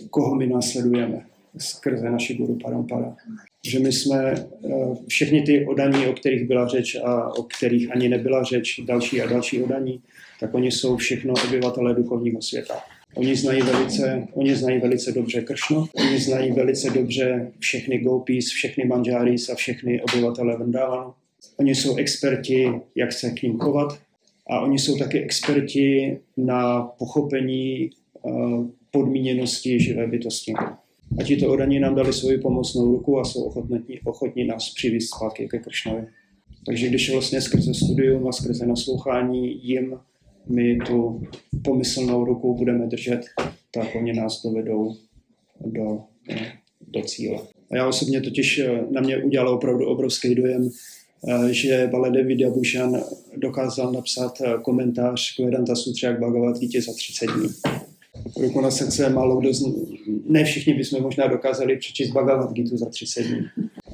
koho 0.09 0.35
my 0.35 0.47
následujeme 0.47 1.25
skrze 1.57 2.09
naši 2.09 2.35
Guru 2.35 2.55
Parampara. 2.63 3.15
Že 3.67 3.79
my 3.79 3.91
jsme 3.91 4.33
eh, 4.33 4.45
všechny 5.07 5.41
ty 5.41 5.65
odaní, 5.65 6.07
o 6.07 6.13
kterých 6.13 6.47
byla 6.47 6.67
řeč 6.67 6.95
a 6.95 7.37
o 7.37 7.43
kterých 7.43 7.91
ani 7.91 8.09
nebyla 8.09 8.43
řeč, 8.43 8.79
další 8.85 9.21
a 9.21 9.27
další 9.27 9.63
odaní, 9.63 10.01
tak 10.39 10.53
oni 10.53 10.71
jsou 10.71 10.97
všechno 10.97 11.33
obyvatelé 11.47 11.93
duchovního 11.93 12.41
světa. 12.41 12.73
Oni 13.15 13.35
znají 13.35 13.61
velice, 13.61 14.27
oni 14.33 14.55
znají 14.55 14.79
velice 14.79 15.11
dobře 15.11 15.41
Kršno, 15.41 15.87
oni 15.93 16.19
znají 16.19 16.51
velice 16.51 16.89
dobře 16.89 17.51
všechny 17.59 17.99
gopis, 17.99 18.49
všechny 18.49 18.85
manžáris 18.85 19.49
a 19.49 19.55
všechny 19.55 20.01
obyvatele 20.01 20.57
Vrndávanu. 20.57 21.13
Oni 21.57 21.75
jsou 21.75 21.95
experti, 21.95 22.71
jak 22.95 23.13
se 23.13 23.31
k 23.31 23.41
ním 23.41 23.59
chovat 23.59 23.99
a 24.49 24.59
oni 24.59 24.79
jsou 24.79 24.97
taky 24.97 25.19
experti 25.19 26.17
na 26.37 26.81
pochopení 26.81 27.89
uh, 28.21 28.65
podmíněnosti 28.91 29.79
živé 29.79 30.07
bytosti. 30.07 30.53
A 31.19 31.23
tito 31.23 31.49
odaní 31.49 31.79
nám 31.79 31.95
dali 31.95 32.13
svoji 32.13 32.37
pomocnou 32.37 32.91
ruku 32.91 33.19
a 33.19 33.25
jsou 33.25 33.43
ochotní, 33.43 33.99
ochotní 34.03 34.43
nás 34.47 34.73
přivést 34.73 35.09
zpátky 35.09 35.47
ke 35.47 35.59
Kršnovi. 35.59 36.07
Takže 36.65 36.87
když 36.87 37.11
vlastně 37.11 37.41
skrze 37.41 37.73
studium 37.73 38.27
a 38.27 38.31
skrze 38.31 38.65
naslouchání 38.65 39.67
jim 39.67 39.97
my 40.47 40.77
tu 40.87 41.21
pomyslnou 41.63 42.25
ruku 42.25 42.55
budeme 42.55 42.87
držet, 42.87 43.21
tak 43.71 43.95
oni 43.95 44.13
nás 44.13 44.43
dovedou 44.43 44.95
do, 45.65 46.01
do 46.87 47.01
cíle. 47.01 47.39
A 47.71 47.75
já 47.75 47.87
osobně 47.87 48.21
totiž 48.21 48.59
eh, 48.59 48.83
na 48.91 49.01
mě 49.01 49.17
udělalo 49.17 49.57
opravdu 49.57 49.85
obrovský 49.85 50.35
dojem, 50.35 50.69
eh, 51.27 51.53
že 51.53 51.89
Balade 51.91 52.23
Vidyabhushan 52.23 53.03
dokázal 53.37 53.91
napsat 53.91 54.41
eh, 54.41 54.53
komentář 54.61 55.35
k 55.35 55.39
Vedanta 55.39 55.75
Sutře 55.75 56.13
k 56.13 56.19
Bhagavad 56.19 56.55
za 56.55 56.93
30 56.93 57.25
dní 57.25 57.49
ruku 58.41 58.61
na 58.61 58.71
srdce, 58.71 59.09
málo 59.09 59.35
kdo, 59.35 59.53
z, 59.53 59.63
ne 60.25 60.43
všichni 60.43 60.73
bychom 60.73 61.01
možná 61.01 61.27
dokázali 61.27 61.77
přečíst 61.77 62.11
Bhagavad 62.11 62.53
Gita 62.53 62.77
za 62.77 62.89
30 62.89 63.23
dní. 63.23 63.45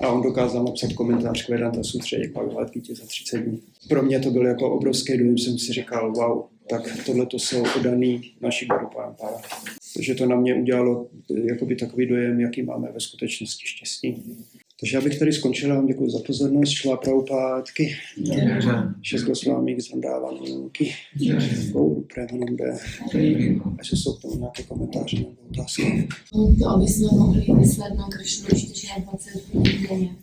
A 0.01 0.07
on 0.07 0.21
dokázal 0.21 0.63
napsat 0.63 0.93
komentář 0.93 1.45
k 1.45 1.49
Vedanta 1.49 1.83
Sutře 1.83 2.27
k 2.27 2.33
Bhagavad 2.33 2.71
Gita 2.71 2.93
za 2.93 3.05
30 3.05 3.37
dní. 3.37 3.61
Pro 3.89 4.03
mě 4.03 4.19
to 4.19 4.31
byl 4.31 4.45
jako 4.45 4.71
obrovský 4.71 5.17
dojem, 5.17 5.37
jsem 5.37 5.57
si 5.57 5.73
říkal, 5.73 6.11
wow, 6.11 6.43
tak 6.69 7.05
tohle 7.05 7.25
to 7.25 7.39
jsou 7.39 7.63
odaný 7.79 8.21
naší 8.41 8.65
Guru 8.65 8.87
Parampara. 8.95 9.41
Takže 9.93 10.15
to 10.15 10.25
na 10.25 10.35
mě 10.35 10.55
udělalo 10.55 11.07
jakoby 11.43 11.75
takový 11.75 12.07
dojem, 12.07 12.39
jaký 12.39 12.63
máme 12.63 12.91
ve 12.91 12.99
skutečnosti 12.99 13.67
štěstí. 13.67 14.23
Takže 14.81 14.97
já 14.97 15.01
bych 15.01 15.19
tady 15.19 15.33
skončil, 15.33 15.75
vám 15.75 15.85
děkuji 15.85 16.11
za 16.11 16.19
pozornost, 16.27 16.69
šla 16.69 16.97
Prabhupátky, 16.97 17.95
šest 19.01 19.23
Gosvámík 19.23 19.81
z 19.81 19.89
Vrandávanky, 19.89 20.93
Gouru 21.71 22.05
Premanande, 22.13 22.77
a 23.79 23.83
že 23.83 23.95
jsou 23.95 24.13
k 24.13 24.21
tomu 24.21 24.35
nějaké 24.35 24.63
komentáře 24.63 25.17
nebo 25.17 25.31
otázky. 25.51 26.07
To, 26.59 26.69
aby 26.69 26.87
jsme 26.87 27.07
mohli 27.17 27.45
myslet 27.59 27.93
na 27.97 28.07
Kršnu 28.07 28.47
24 28.47 28.93
hodin 29.53 29.87
denně, 29.89 30.15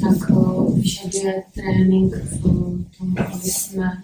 tak 0.00 0.30
vyžaduje 0.74 1.42
trénink 1.54 2.14
v 2.14 2.42
tom, 2.42 2.84
aby 3.16 3.50
jsme 3.50 4.02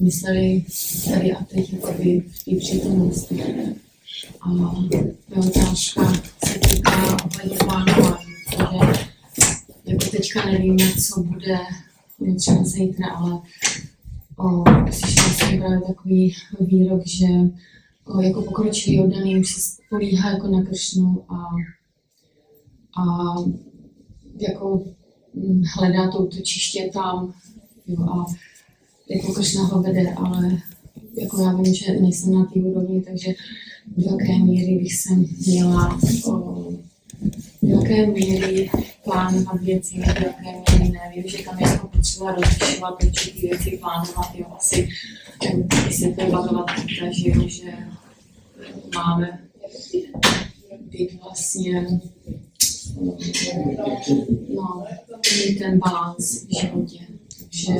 mysleli 0.00 0.64
tady 1.04 1.32
a 1.32 1.44
teď 1.44 1.72
jakoby 1.72 2.22
v 2.30 2.44
té 2.44 2.56
přítomnosti. 2.56 3.42
A 4.40 4.48
moje 4.48 5.14
otázka 5.36 6.12
se 6.44 6.58
týká 6.58 7.16
ohledně 7.24 7.56
plánování 7.56 8.29
protože 8.56 9.10
jako 9.84 10.04
teďka 10.10 10.46
nevíme, 10.46 10.92
co 11.08 11.22
bude 11.22 11.58
třeba 12.36 12.64
zítra, 12.64 13.06
ale 13.08 13.40
o, 14.36 14.64
slyšela 14.92 15.28
jsem 15.28 15.58
právě 15.58 15.80
takový 15.86 16.34
výrok, 16.60 17.06
že 17.06 17.26
o, 18.06 18.20
jako 18.20 18.42
pokročilý 18.42 19.00
oddaný 19.00 19.40
už 19.40 19.54
se 19.54 19.60
spolíhá 19.60 20.30
jako 20.30 20.48
na 20.48 20.62
Kršnu 20.62 21.24
a, 21.28 21.48
a 23.02 23.34
jako 24.38 24.82
hm, 25.34 25.62
hledá 25.76 26.10
to 26.10 26.18
útočiště 26.18 26.90
tam 26.92 27.34
jo, 27.86 28.02
a 28.02 28.26
jako 29.08 29.32
Kršna 29.32 29.62
ho 29.62 29.82
vede, 29.82 30.12
ale 30.12 30.62
jako 31.14 31.42
já 31.42 31.56
vím, 31.56 31.74
že 31.74 32.00
nejsem 32.00 32.34
na 32.34 32.44
té 32.44 32.60
úrovni, 32.60 33.02
takže 33.02 33.34
do 33.86 34.10
jaké 34.10 34.38
míry 34.38 34.78
bych 34.82 34.94
se 34.94 35.14
měla 35.14 35.98
o, 36.26 36.72
jaké 37.62 38.06
míry 38.06 38.70
plánovat 39.04 39.60
věci, 39.60 39.94
do 39.96 40.02
jaké 40.02 40.52
míry 40.78 40.92
ne. 40.92 41.12
Vím, 41.14 41.28
že 41.28 41.42
tam 41.42 41.58
je 41.58 41.68
jako 41.68 41.88
potřeba 41.88 42.32
rozlišovat 42.32 43.04
určitý 43.04 43.40
věci, 43.48 43.78
plánovat, 43.80 44.34
jo, 44.34 44.46
asi 44.56 44.88
vysvětlovat 45.86 46.30
Bhagavad 46.30 46.70
Gita, 46.86 47.06
že, 47.10 47.30
jo, 47.30 47.48
že 47.48 47.72
máme 48.94 49.38
být 50.80 51.20
vlastně 51.22 51.86
no, 54.54 54.84
ten 55.58 55.78
balans 55.78 56.44
v 56.44 56.60
životě. 56.60 56.98
Takže 57.40 57.72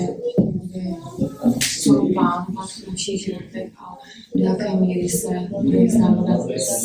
co 1.82 2.06
plánovat 2.14 2.70
v 2.70 2.90
našich 2.90 3.24
životech 3.24 3.72
a 3.76 3.98
do 4.34 4.44
jaké 4.44 4.76
míry 4.76 5.08
se 5.08 5.48
vyznávat 5.70 6.40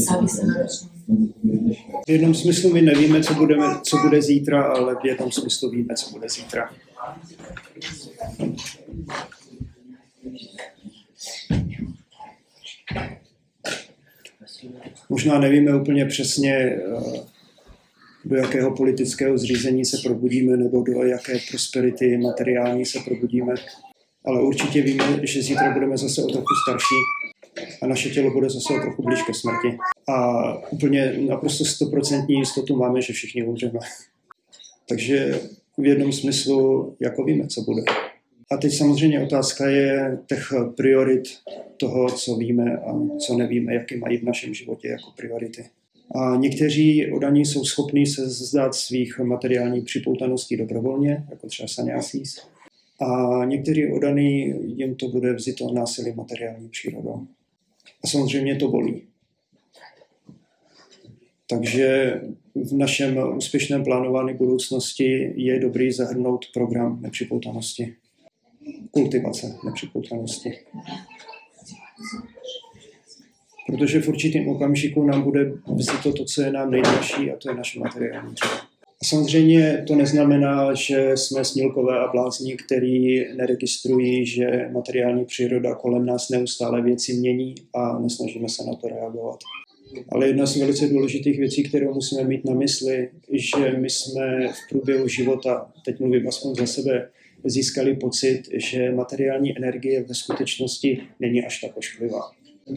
závisle 0.08 0.48
na 0.48 0.54
v 2.08 2.10
jednom 2.10 2.36
smyslu 2.36 2.74
my 2.74 2.82
nevíme, 2.82 3.24
co, 3.24 3.34
budeme, 3.34 3.66
co 3.84 3.98
bude 3.98 4.22
zítra, 4.22 4.64
ale 4.64 4.96
v 4.96 5.06
jednom 5.06 5.32
smyslu 5.32 5.70
víme, 5.70 5.96
co 5.96 6.10
bude 6.10 6.30
zítra. 6.30 6.70
Možná 15.10 15.40
nevíme 15.40 15.76
úplně 15.76 16.06
přesně, 16.06 16.54
eh, 16.56 16.80
do 18.26 18.36
jakého 18.36 18.76
politického 18.76 19.38
zřízení 19.38 19.86
se 19.86 19.98
probudíme, 20.04 20.58
nebo 20.58 20.82
do 20.82 21.04
jaké 21.04 21.40
prosperity 21.50 22.18
materiální 22.18 22.86
se 22.86 23.00
probudíme, 23.00 23.54
ale 24.26 24.42
určitě 24.42 24.82
víme, 24.82 25.20
že 25.24 25.42
zítra 25.42 25.74
budeme 25.74 25.98
zase 25.98 26.24
o 26.24 26.28
trochu 26.28 26.54
starší 26.64 26.96
a 27.82 27.88
naše 27.88 28.10
tělo 28.10 28.32
bude 28.32 28.50
zase 28.50 28.74
o 28.74 28.80
trochu 28.82 29.04
blíž 29.04 29.22
ke 29.24 29.34
smrti. 29.34 29.78
A 30.08 30.54
úplně 30.72 31.14
naprosto 31.28 31.66
stoprocentní 31.66 32.36
jistotu 32.36 32.76
máme, 32.76 33.02
že 33.02 33.14
všichni 33.14 33.44
umřeme. 33.44 33.80
Takže 34.90 35.42
v 35.78 35.86
jednom 35.86 36.12
smyslu 36.14 36.96
jako 37.00 37.24
víme, 37.24 37.48
co 37.48 37.62
bude. 37.62 37.84
A 38.52 38.58
teď 38.58 38.74
samozřejmě 38.74 39.24
otázka 39.24 39.70
je 39.70 40.18
těch 40.28 40.54
priorit 40.78 41.24
toho, 41.78 42.10
co 42.10 42.36
víme 42.36 42.78
a 42.78 43.18
co 43.18 43.38
nevíme, 43.38 43.74
jaké 43.74 43.98
mají 43.98 44.18
v 44.18 44.24
našem 44.24 44.54
životě 44.54 44.88
jako 44.88 45.12
priority. 45.18 45.66
A 46.16 46.36
někteří 46.36 47.12
odaní 47.12 47.46
jsou 47.46 47.66
schopní 47.66 48.06
se 48.06 48.30
zdát 48.30 48.76
svých 48.76 49.20
materiálních 49.20 49.84
připoutaností 49.84 50.58
dobrovolně, 50.58 51.26
jako 51.30 51.48
třeba 51.48 51.68
sanyasís. 51.68 52.42
A 53.02 53.42
někteří 53.46 53.92
odaní, 53.92 54.54
jim 54.78 54.96
to 54.96 55.08
bude 55.08 55.34
vzito 55.34 55.74
násilí 55.74 56.14
materiální 56.16 56.70
přírodou. 56.70 57.28
A 58.04 58.08
samozřejmě 58.08 58.56
to 58.56 58.68
bolí. 58.68 59.02
Takže 61.48 62.22
v 62.56 62.78
našem 62.78 63.38
úspěšném 63.38 63.84
plánování 63.84 64.34
budoucnosti 64.34 65.34
je 65.36 65.60
dobrý 65.60 65.92
zahrnout 65.92 66.46
program 66.54 67.02
nepřipoutanosti. 67.02 67.96
Kultivace 68.92 69.56
nepřipoutanosti. 69.66 70.54
Protože 73.68 74.02
v 74.02 74.08
určitém 74.08 74.48
okamžiku 74.48 75.04
nám 75.04 75.22
bude 75.22 75.52
vzít 75.76 76.14
to, 76.18 76.26
co 76.26 76.42
je 76.42 76.52
nám 76.52 76.72
nejdražší, 76.72 77.32
a 77.32 77.38
to 77.38 77.50
je 77.50 77.56
naše 77.56 77.80
materiální. 77.80 78.36
A 79.02 79.06
Samozřejmě 79.06 79.84
to 79.88 79.96
neznamená, 79.96 80.74
že 80.74 81.12
jsme 81.18 81.46
snílkové 81.46 82.00
a 82.00 82.12
blázni, 82.12 82.56
který 82.56 83.20
neregistrují, 83.36 84.26
že 84.26 84.70
materiální 84.74 85.26
příroda 85.26 85.76
kolem 85.76 86.06
nás 86.06 86.30
neustále 86.30 86.82
věci 86.82 87.14
mění 87.14 87.56
a 87.74 88.00
nesnažíme 88.00 88.50
se 88.50 88.64
na 88.66 88.76
to 88.76 88.88
reagovat. 88.88 89.40
Ale 90.10 90.28
jedna 90.28 90.46
z 90.46 90.58
velice 90.58 90.88
důležitých 90.88 91.40
věcí, 91.40 91.64
kterou 91.64 91.94
musíme 91.94 92.24
mít 92.24 92.46
na 92.46 92.54
mysli, 92.54 93.10
že 93.32 93.72
my 93.80 93.90
jsme 93.90 94.48
v 94.48 94.70
průběhu 94.70 95.08
života, 95.08 95.72
teď 95.86 96.00
mluvím 96.00 96.28
aspoň 96.28 96.56
za 96.56 96.66
sebe, 96.66 97.10
získali 97.44 97.96
pocit, 97.96 98.42
že 98.54 98.92
materiální 98.92 99.58
energie 99.58 100.04
ve 100.04 100.16
skutečnosti 100.16 101.02
není 101.20 101.46
až 101.46 101.62
tak 101.62 101.78
ošklivá. 101.78 102.32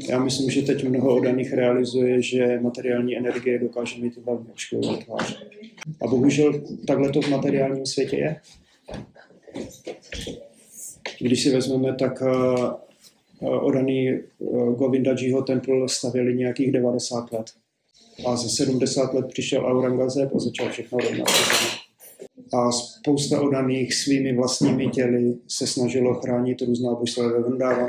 Já 0.09 0.25
myslím, 0.25 0.51
že 0.51 0.63
teď 0.63 0.85
mnoho 0.85 1.17
odaných 1.17 1.53
realizuje, 1.53 2.23
že 2.23 2.59
materiální 2.61 3.17
energie 3.17 3.59
dokáže 3.59 4.03
mít 4.03 4.17
velmi 4.17 4.53
ošklivou 4.55 4.97
tvář. 4.97 5.43
A 6.01 6.07
bohužel 6.07 6.63
takhle 6.87 7.13
to 7.13 7.21
v 7.21 7.29
materiálním 7.29 7.87
světě 7.87 8.17
je. 8.17 8.37
Když 11.21 11.43
si 11.43 11.51
vezmeme, 11.51 11.95
tak 11.95 12.23
odaný 13.41 14.19
Govindajiho 14.77 15.43
templ 15.43 15.89
stavěli 15.89 16.37
nějakých 16.37 16.73
90 16.73 17.33
let. 17.33 17.47
A 18.27 18.37
za 18.37 18.49
70 18.49 19.15
let 19.15 19.27
přišel 19.29 19.67
Aurangzeb 19.67 20.35
a 20.35 20.39
začal 20.39 20.69
všechno 20.69 20.99
rovnat 20.99 21.29
a 22.55 22.73
spousta 22.73 23.41
odaných 23.41 23.95
svými 23.95 24.37
vlastními 24.37 24.89
těly 24.89 25.35
se 25.49 25.67
snažilo 25.67 26.15
chránit 26.15 26.63
různá 26.63 26.95
božstva 26.95 27.29
ve 27.29 27.41
Vendávanu 27.43 27.89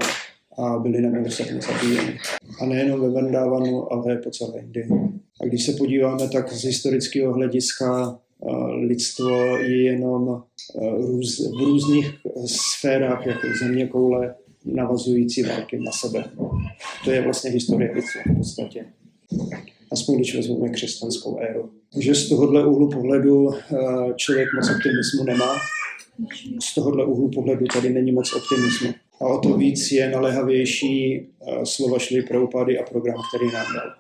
a 0.58 0.78
byli 0.80 1.02
nemilosrdně 1.02 1.62
zabíjeni. 1.62 2.18
A 2.62 2.66
nejenom 2.66 3.02
ve 3.02 3.10
Vendávanu, 3.10 3.94
ale 3.94 4.18
po 4.18 4.30
celé 4.30 4.60
Indii. 4.60 4.88
A 5.42 5.46
když 5.46 5.66
se 5.66 5.74
podíváme, 5.74 6.30
tak 6.30 6.54
z 6.54 6.66
historického 6.66 7.34
hlediska 7.34 8.20
lidstvo 8.88 9.58
je 9.58 9.84
jenom 9.84 10.44
v 11.60 11.64
různých 11.66 12.12
sférách, 12.46 13.26
jako 13.28 13.48
země 13.64 13.88
koule, 13.88 14.36
navazující 14.66 15.44
války 15.44 15.80
na 15.80 15.92
sebe. 15.92 16.24
To 17.06 17.12
je 17.12 17.22
vlastně 17.22 17.52
historie 17.52 17.94
v 18.32 18.38
podstatě. 18.38 18.86
Aspoň 19.92 20.16
když 20.16 20.36
vezmeme 20.36 20.70
křesťanskou 20.70 21.40
éru 21.40 21.70
že 21.98 22.16
z 22.16 22.30
tohohle 22.30 22.66
úhlu 22.66 22.90
pohledu 22.90 23.54
eh, 23.54 23.78
člověk 24.16 24.48
moc 24.56 24.70
optimismu 24.70 25.24
nemá. 25.24 25.56
Z 26.60 26.76
tohohle 26.76 27.06
úhlu 27.06 27.30
pohledu 27.30 27.66
tady 27.74 27.90
není 27.90 28.12
moc 28.12 28.34
optimismu. 28.34 28.94
A 29.22 29.26
o 29.26 29.40
to 29.40 29.58
víc 29.58 29.92
je 29.92 30.10
naléhavější 30.10 31.16
eh, 31.16 31.66
slova 31.66 32.00
šly 32.00 32.22
pro 32.22 32.44
upady 32.44 32.80
a 32.80 32.84
program, 32.84 33.18
který 33.30 33.52
nám 33.54 33.66
dal. 33.76 33.94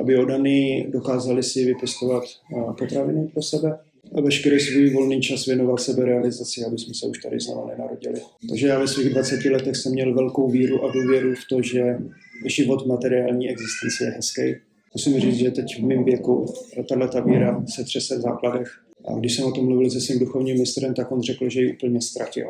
Aby 0.00 0.18
odany 0.18 0.86
dokázali 0.90 1.42
si 1.42 1.64
vypěstovat 1.64 2.24
eh, 2.24 2.72
potraviny 2.78 3.28
pro 3.32 3.42
sebe 3.42 3.78
a 4.14 4.20
veškerý 4.20 4.60
svůj 4.60 4.90
volný 4.90 5.20
čas 5.20 5.46
věnoval 5.46 5.78
sebe 5.78 6.04
realizaci, 6.04 6.64
aby 6.64 6.78
jsme 6.78 6.94
se 6.94 7.06
už 7.06 7.18
tady 7.18 7.40
znovu 7.40 7.68
nenarodili. 7.68 8.20
Takže 8.48 8.66
já 8.66 8.78
ve 8.78 8.88
svých 8.88 9.08
20 9.08 9.44
letech 9.44 9.76
jsem 9.76 9.92
měl 9.92 10.14
velkou 10.14 10.50
víru 10.50 10.84
a 10.84 10.92
důvěru 10.92 11.34
v 11.34 11.48
to, 11.50 11.62
že 11.62 11.98
život 12.46 12.86
materiální 12.86 13.50
existence 13.50 14.04
je 14.04 14.10
hezký 14.10 14.54
musím 14.94 15.20
říct, 15.20 15.36
že 15.36 15.50
teď 15.50 15.78
v 15.78 15.84
mém 15.86 16.04
věku 16.04 16.46
tahle 16.88 17.08
ta 17.08 17.20
víra 17.20 17.64
se 17.68 17.84
třese 17.84 18.18
v 18.18 18.20
základech. 18.20 18.68
A 19.04 19.18
když 19.18 19.36
jsem 19.36 19.44
o 19.44 19.52
tom 19.52 19.66
mluvil 19.66 19.90
se 19.90 20.00
svým 20.00 20.18
duchovním 20.18 20.58
mistrem, 20.58 20.94
tak 20.94 21.12
on 21.12 21.22
řekl, 21.22 21.48
že 21.48 21.60
ji 21.60 21.72
úplně 21.72 22.00
ztratil. 22.00 22.46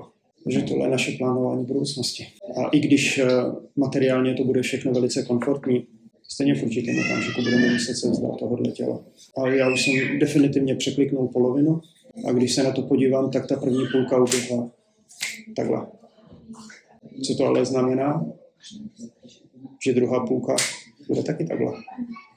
Že 0.47 0.63
tohle 0.63 0.87
je 0.87 0.91
naše 0.91 1.13
plánování 1.19 1.65
budoucnosti. 1.65 2.27
A 2.57 2.69
i 2.69 2.81
když 2.81 3.19
eh, 3.19 3.27
materiálně 3.77 4.35
to 4.35 4.45
bude 4.45 4.63
všechno 4.63 4.93
velice 4.93 5.23
komfortní, 5.23 5.87
stejně 6.29 6.55
v 6.55 6.63
určitém 6.63 6.99
okamžiku 6.99 7.43
budeme 7.43 7.73
muset 7.73 7.95
se 7.95 8.11
vzdát 8.11 8.39
tohohle 8.39 8.73
těla. 8.73 9.01
A 9.37 9.49
já 9.49 9.73
už 9.73 9.85
jsem 9.85 10.19
definitivně 10.19 10.75
překliknul 10.75 11.29
polovinu 11.29 11.81
a 12.29 12.33
když 12.33 12.55
se 12.55 12.63
na 12.63 12.73
to 12.73 12.83
podívám, 12.83 13.31
tak 13.31 13.47
ta 13.47 13.57
první 13.57 13.85
půlka 13.93 14.23
uběhla 14.23 14.71
takhle. 15.57 15.87
Co 17.25 17.35
to 17.35 17.45
ale 17.45 17.65
znamená? 17.65 18.27
Že 19.85 19.93
druhá 19.93 20.27
půlka 20.27 20.57
bude 21.09 21.23
taky 21.23 21.45
takhle. 21.45 21.73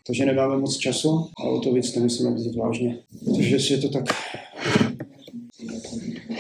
Takže 0.08 0.26
nemáme 0.26 0.58
moc 0.58 0.78
času 0.78 1.30
a 1.38 1.44
o 1.44 1.60
to 1.60 1.74
víc 1.74 1.92
to 1.92 2.00
musíme 2.00 2.32
vzít 2.32 2.56
vážně. 2.56 3.00
Protože 3.26 3.74
je 3.74 3.78
to 3.78 3.90
tak... 3.90 4.06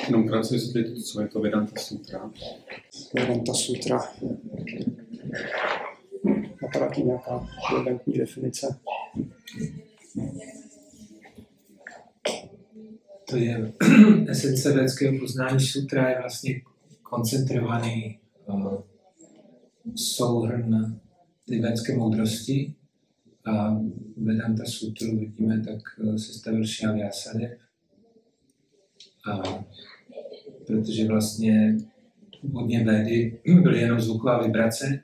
Jenom 0.06 0.28
krátce 0.28 0.54
vysvětlit, 0.54 1.06
co 1.06 1.22
je 1.22 1.28
to 1.28 1.40
Vedanta 1.40 1.82
Sutra. 1.82 2.32
Vedanta 3.14 3.54
Sutra. 3.54 4.14
Napadá 6.62 6.92
nějaká 7.04 7.48
elegantní 7.72 8.14
definice? 8.14 8.80
To 13.30 13.38
je 13.38 13.74
esence 14.28 14.74
védského 14.74 15.20
poznání 15.20 15.60
sutra 15.60 16.10
je 16.10 16.20
vlastně 16.20 16.62
koncentrovaný 17.04 18.20
uh, 18.46 18.82
souhrn 19.96 21.00
tibetské 21.46 21.98
moudrosti, 21.98 22.76
a 23.48 23.82
Vedanta 24.18 24.66
Sutru 24.66 25.18
vidíme, 25.18 25.60
tak 25.60 25.80
eh, 26.00 26.20
se 26.20 26.34
stavil 26.34 26.64
Vyasade. 26.94 27.58
A 29.32 29.64
protože 30.68 31.08
vlastně 31.08 31.78
hodně 32.54 32.84
védy 32.84 33.40
byly 33.62 33.80
jenom 33.80 34.00
zvuková 34.00 34.44
vibrace, 34.44 35.04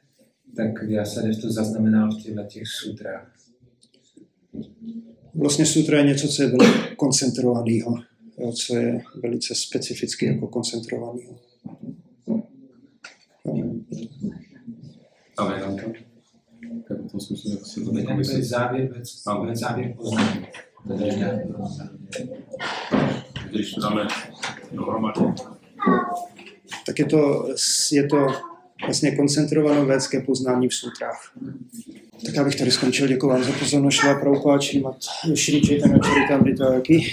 tak 0.55 0.83
Vyasadev 0.83 1.41
to 1.41 1.51
zaznamenal 1.51 2.11
v 2.11 2.23
těchto 2.23 2.43
těch 2.43 2.67
sutrách. 2.67 3.33
Vlastně 5.35 5.65
sutra 5.65 5.97
je 5.97 6.03
něco, 6.03 6.27
co 6.27 6.43
je 6.43 6.47
velmi 6.47 6.95
koncentrovaného, 6.95 7.95
co 8.53 8.75
je 8.75 9.01
velice 9.23 9.55
specificky 9.55 10.25
jako 10.25 10.47
koncentrovaného. 10.47 11.39
A 15.37 15.45
Vedanta? 15.45 15.83
v 17.07 17.11
tom 17.11 17.19
smyslu, 17.19 17.51
jak 17.51 17.65
si 17.65 17.85
to. 17.85 17.91
To 17.91 17.97
je 18.31 18.43
závěr, 18.43 18.93
věc, 18.93 19.23
závěr 19.53 19.93
poznání. 19.97 20.47
Když 23.49 23.73
to 23.73 23.81
dáme 23.81 24.07
dohromady. 24.71 25.21
Tak 26.85 26.99
je 26.99 27.05
to, 27.05 27.47
je 27.91 28.07
to 28.07 28.27
vlastně 28.85 29.15
koncentrované 29.15 29.85
védské 29.85 30.21
poznání 30.21 30.69
v 30.69 30.73
sutrách. 30.73 31.31
Tak 32.25 32.35
já 32.35 32.43
bych 32.43 32.55
tady 32.55 32.71
skončil. 32.71 33.07
Děkuji 33.07 33.27
vám 33.27 33.43
za 33.43 33.51
pozornost. 33.51 33.93
Šla 33.93 34.19
Prabhupáči, 34.19 34.79
mat 34.79 34.95
Shri 35.35 35.61
Chaitanya 35.67 35.99
Charitamrita, 36.03 36.73
jaký? 36.73 37.07